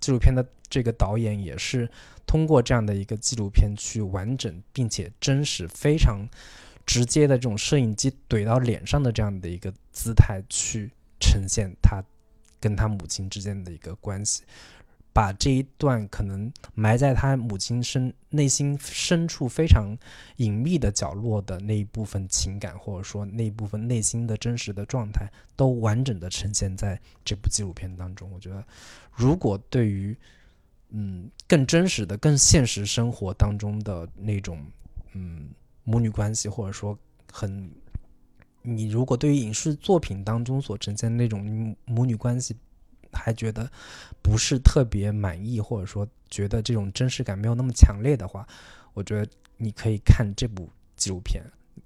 [0.00, 1.88] 纪录片的这个导演也是
[2.26, 6.26] 通过这样的一个纪录片去完整并且真实非常
[6.86, 12.02] 直接的这种摄影机怼到脸上的这样的一个姿态去呈现他
[12.58, 14.42] 跟他母亲之间的一个关系。
[15.20, 19.94] 把这一段可能埋在他母亲深内心深处非常
[20.36, 28.32] 隐秘的角落的那一部分情感，或者说那一部分内心的真实的状态，都完整的呈现在这部纪录片当中。
[28.32, 28.64] 我觉得，
[29.12, 30.16] 如果对于
[30.88, 34.64] 嗯更真实的、更现实生活当中的那种
[35.12, 35.50] 嗯
[35.84, 36.98] 母女关系，或者说
[37.30, 37.70] 很
[38.62, 42.56] 你如果对于影视作品当中所呈现那种母女关系，
[43.12, 43.70] 还觉得
[44.22, 48.46] 不是特别满意，或者说觉得这种真实感没有那么强烈的话，
[48.94, 51.42] 我觉得你可以看这部纪录片。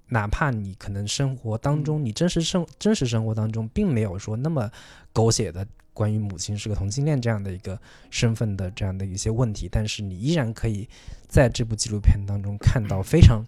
[0.07, 4.69] 哪怕你可能生活当中，你真实生真实生活当中并没有说那么
[5.11, 7.79] 狗血的关于母亲是个同性恋这样的一个
[8.11, 10.87] 身份的这样的一些问题，但是你依然可以
[11.27, 13.43] 在这部纪录片当中看到非常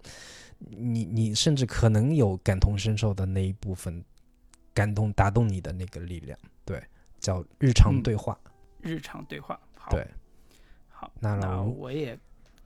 [0.60, 4.04] 你你甚至可能有感同身受的那一部分
[4.74, 6.57] 感动打动你的那个力量，对。
[7.20, 8.40] 叫日常对话，
[8.82, 10.08] 日常对话，好，对，
[10.90, 12.18] 好，那我也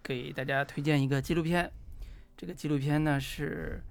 [0.03, 1.71] 给大家推荐一个纪录片。
[2.37, 3.83] 这个纪录片呢是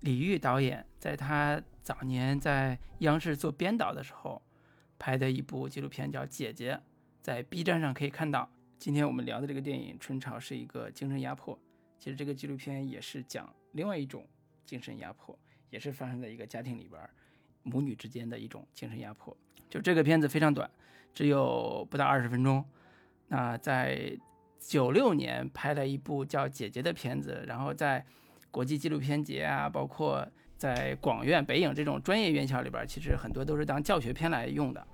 [0.00, 4.40] 李玉导演在他早年在央视做编导的时候
[4.98, 6.74] 拍的一部纪录片，叫《姐姐》，
[7.20, 8.48] 在 B 站上可以看到。
[8.78, 11.58] 今天我们聊的这个电影《春潮》是一个精神压迫，
[11.98, 14.26] 其实这个纪录片也是讲另外一种
[14.66, 15.36] 精神压迫，
[15.70, 17.00] 也是发生在一个家庭里边
[17.62, 19.36] 母女之间的一种精神压迫。
[19.68, 20.68] 就这个片子非常短，
[21.14, 22.64] 只有不到二十分钟。
[23.28, 24.16] 那在
[24.58, 28.04] 九六年拍了一部叫《姐姐》的片子，然后在
[28.50, 30.26] 国际纪录片节啊，包括
[30.56, 34.86] 在广院、北影这种专业院校里边，其实很多都是当教学片来用的。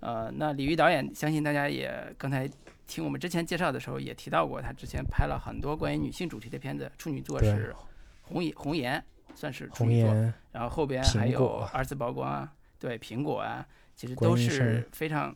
[0.00, 2.48] 呃，那李玉导演，相信大家也刚才
[2.86, 7.72] 听我们之前介绍的时候也提到过，他之前拍了很多关于女性主题的片子，处女座是
[8.22, 9.00] 《红颜红颜》，
[9.34, 10.12] 算是处女座，
[10.52, 13.66] 然后后边还有二次曝光啊，对苹果啊，
[13.98, 15.34] 其实都是非常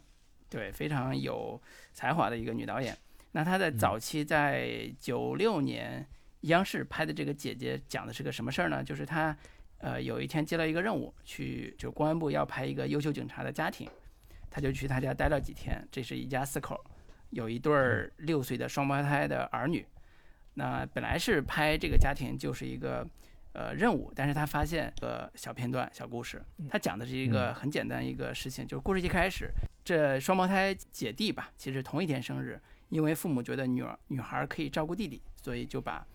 [0.48, 1.60] 对非常有
[1.92, 2.96] 才华的一个女导演。
[3.32, 6.06] 那她在早期在九六年
[6.42, 8.84] 央视拍的这个《姐姐》，讲的是个什么事儿呢？
[8.84, 9.36] 就是她
[9.78, 13.90] 呃有一天接到一个任务，去就公安部要拍一个优秀警察的家庭，
[14.48, 15.84] 她就去他家待了几天。
[15.90, 16.80] 这是一家四口，
[17.30, 19.84] 有一对儿六岁的双胞胎的儿女。
[20.54, 23.04] 那本来是拍这个家庭就是一个
[23.52, 29.50] 呃任务，但是他发现个小片段、小故事，他讲的是一个很简单一个事情，就是故事一开始，
[29.84, 36.06] 这双胞胎姐弟吧，其实同一天生日，因为父母觉得女儿女孩可以照顾弟弟，所以就把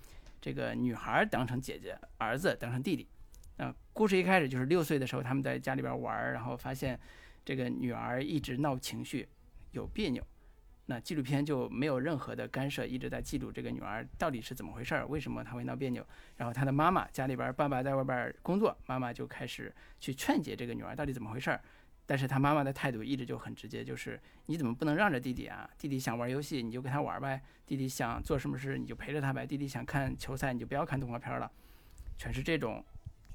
[0.41, 3.07] 这个女孩当成姐姐，儿子当成弟弟。
[3.57, 6.99] 那故事一开始就是六岁的时候，他们在家里边玩儿，然后发现
[7.43, 9.27] 这个女儿一直闹情绪，
[9.71, 10.23] 有别扭。
[10.89, 16.05] 那纪录片就没有任何的干涉，一直在记录这个女儿到底是怎么回事儿，为什么她会闹别扭。
[16.37, 21.61] 然后她的妈妈家里边儿，爸爸在外边儿工作，妈妈就开始去劝解这个女儿到底怎么回事儿。
[22.05, 25.69] 但是她妈妈的态度一直就很直接，就是你怎么不能让着弟弟啊？
[25.77, 31.51] 弟弟想玩游戏你就跟他玩呗，弟弟想做什么事你就陪着他呗，弟弟想看球赛你就不要看动画片了，
[32.17, 32.81] 全是这种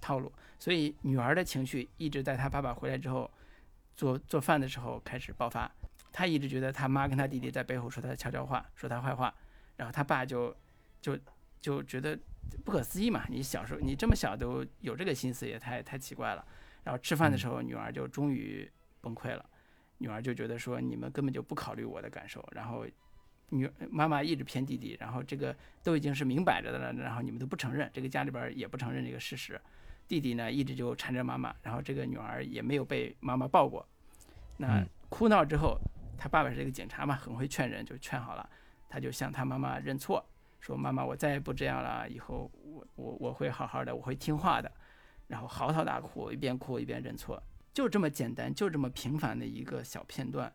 [0.00, 0.32] 套路。
[0.58, 3.30] 所以女儿的情绪一直在她爸爸回来之后
[3.94, 5.70] 做做饭的时候开始爆发。
[6.12, 9.34] 他一直觉得他妈跟他弟弟在背后说他的悄悄话，说他坏话，
[9.76, 10.54] 然后他爸就
[11.00, 11.18] 就
[11.60, 12.18] 就觉得
[12.64, 16.44] 不可思议嘛，你小时候你这么小都有这个心思，也太太奇怪了。
[16.84, 18.70] 然后吃饭的时候，女儿就终于
[19.00, 19.44] 崩溃了，
[19.98, 22.84] 女儿就觉得说你们根本就不考虑我的感受，然后
[23.50, 29.60] 女妈妈一直骗弟弟，然后这个都已经是明摆着的了，然后你们都不承认，这个家里边也不承认这个事实。
[30.08, 33.86] 弟弟呢一直就缠着妈妈，然后这个女儿也没有被妈妈抱过。
[34.56, 35.78] 那嗯哭闹之后，
[36.22, 38.48] 他爸爸是一个警察嘛，很会劝人，就劝好了，
[38.88, 40.24] 他就向他妈妈认错，
[40.60, 44.70] 说妈妈，我再也不这样了，以后我我我会好好的，我会听话的。
[45.26, 47.42] 然后嚎啕大哭，一边哭一边认错，
[47.74, 50.52] 就这么简单，就这么平凡的一个小片段，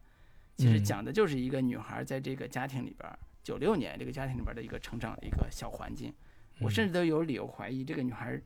[0.55, 6.13] 其实嗯讲的就是一个女孩在这个家庭里边儿，九六年这个家庭里边儿的一个成长的一个小环境。
[6.61, 8.41] 我甚至都有理由怀疑，这个女孩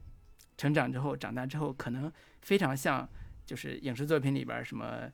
[0.57, 2.11] 成长之后，长大之后，可能
[2.41, 3.07] 非常像
[3.45, 5.07] 就是影视作品里边儿什么。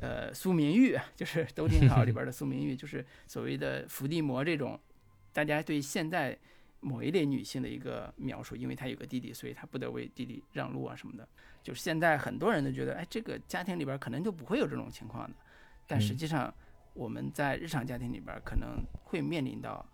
[0.00, 4.78] 呃，苏明玉就是《都挺好》里边的苏明玉，就是所谓的伏地魔这种，
[5.32, 6.38] 大家对现在
[6.80, 11.28] 某一类女性的一个描述，因为她有个弟弟，所以她不得为弟弟让路啊什么的。
[11.62, 15.36] 就是现在很多人都觉得，哎，这个家庭里边可能就不会有这种情况的，
[15.86, 16.54] 但实际上
[16.94, 19.84] 我们在日常家庭里边可能会面临到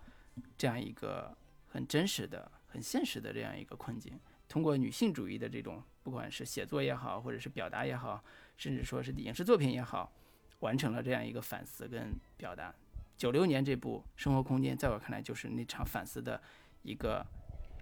[0.58, 1.34] 这样一个
[1.66, 4.12] 很真实的、很现实的这样一个困境。
[4.46, 8.22] 通过女性主义的这种，不管是写作也好，或者是表达也好，
[8.56, 10.12] 甚至说是影视作品也好，
[10.60, 12.74] 完成了这样一个反思跟表达。
[13.16, 16.40] 九六年这部《生活空间》在我看来就是那场反思的
[16.82, 17.24] 一个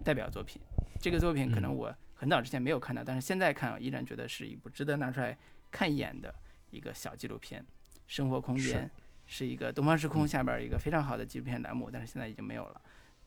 [0.04, 0.60] 代表作品。
[1.00, 5.36] 这个作品可能我很早之前没有看到，但是现在看依然觉得是一部值得拿出来
[5.70, 6.34] 看一眼的
[6.70, 7.62] 一个小纪录片。
[8.06, 8.86] 《生活空间》
[9.26, 12.80] 是一个东方时空下边一个非常好的纪录片栏目，但是现在已经没有了。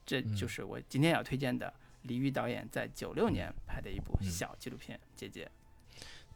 [0.05, 1.73] 这就是我今天要推荐的
[2.03, 5.45] 李玉导演在九六年拍的一部小纪录片《姐姐》。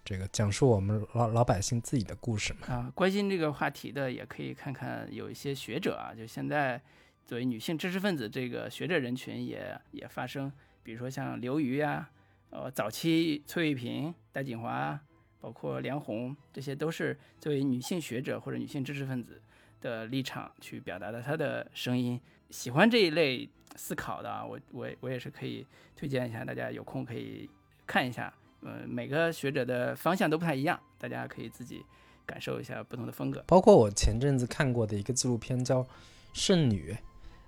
[0.10, 2.65] 这个讲述我们老老百姓自己的故事嘛。
[2.65, 6.81] 啊，关心这个话题的也可以看看有一些学者啊，就现在
[7.27, 12.10] 作为女性知识分子这个学者人群也也发声，比如说像刘瑜呀、
[12.49, 14.99] 呃，早期崔卫平、戴锦华，
[15.40, 19.40] 包括梁红，这些都是作为女性学者或者女性知识分子
[19.80, 22.19] 的立场去表达的她的声音。
[22.49, 25.64] 喜欢这一类思考的啊，我我我也是可以
[25.95, 27.48] 推荐一下，大家有空可以
[27.86, 28.34] 看一下。
[28.61, 31.84] 呃，每个学者的方向都不太一样，大家可以自己
[32.26, 33.44] 感受一下不同的风格。
[33.48, 35.84] 包括我前阵子看过的一个纪录片叫
[36.34, 36.94] 《圣女》，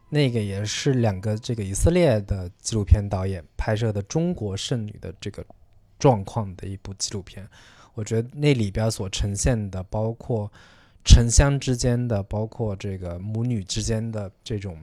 [0.09, 5.45] 那个也是两个这个以色列的纪录片导演拍摄的中国圣女的这个
[5.99, 7.47] 状况的一部纪录片。
[7.93, 10.49] 我觉得那里边所呈现的，包括
[11.03, 14.77] 城乡之间的，包括这个母女之间的这种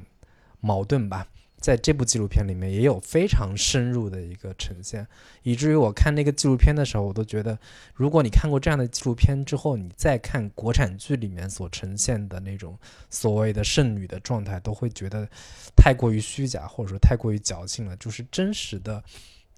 [0.61, 1.27] 矛盾吧，
[1.61, 5.07] 在这部纪录片里面也有非常深入的一个呈现，
[5.43, 7.59] 以至于我看那个纪录片的时候，我都觉得，
[7.95, 12.79] 如果你看过这样的纪录片之后，你再看国产剧里面所呈现的那种
[13.11, 15.29] 所谓的圣女的状态，都会觉得
[15.77, 17.97] 太过于虚假，或者说太过于矫情了。
[17.97, 19.03] 就是真实的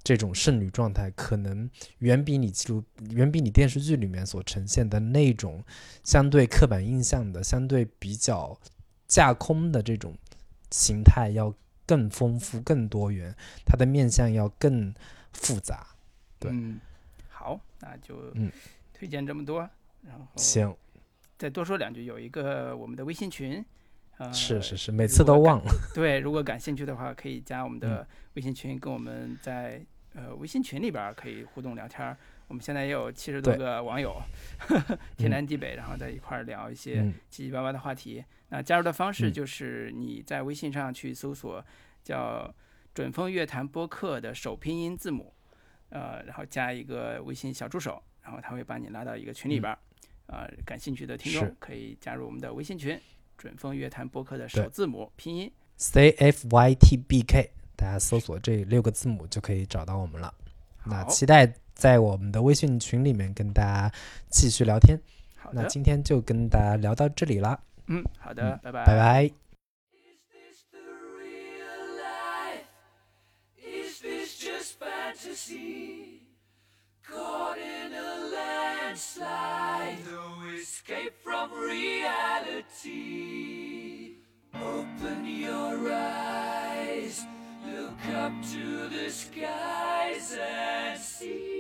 [0.03, 1.69] 这种圣女状态，可能
[1.99, 5.63] 远比你记录、远比你电视剧里面所呈现的那种
[6.03, 8.59] 相对刻板印象的、相对比较
[9.07, 10.15] 架空的这种
[10.71, 11.55] 形态要
[11.91, 13.35] 更丰富、更多元，
[13.67, 14.95] 它的面相要更
[15.33, 15.85] 复杂。
[16.39, 16.79] 对嗯，
[17.29, 18.49] 好，那就嗯
[18.95, 19.69] 推荐这么多，
[20.03, 20.73] 然后行，
[21.37, 23.65] 再多说两句，有一个我们的微信群，
[24.19, 25.73] 呃，是是是，每次都忘了。
[25.93, 29.85] 对，如果感兴趣的话，可以加我们嗯的微信群，跟我们在
[30.15, 32.17] 呃微信群里边儿可以互动聊天儿。
[32.51, 34.21] 我们现在也有七十多个网友，
[35.17, 38.25] 天南地北，然后在一块儿聊一些嗯七七八八的话题。
[38.49, 41.65] 那加入的方式嗯就是你在微信上去搜索
[42.03, 42.53] 叫
[42.93, 45.33] “准风乐坛播客”的首拼音字母，
[45.91, 49.79] 呃，然后加一个微信小助手，然后他会把你拉到一个群里边儿。
[50.27, 53.01] 呃，感兴趣的听众可以加入我们的微信群
[53.39, 55.53] “准风乐坛播客”的首字母拼音。
[55.77, 60.35] C F Y T B K，大家搜索这六个字母就可以找到我们了。
[60.85, 61.47] 那期待
[61.81, 63.91] 在我们的微信群里面跟大家
[64.29, 65.01] 继续聊天。
[65.35, 69.31] 好，那今天就跟大家聊到这里了，嗯，好的，拜拜，拜拜。
[73.57, 76.21] Is this just fantasy?
[77.03, 82.91] Caught in a landslide, no escape from reality.
[84.53, 87.25] Open your eyes,
[87.65, 91.60] look up to the skies and see.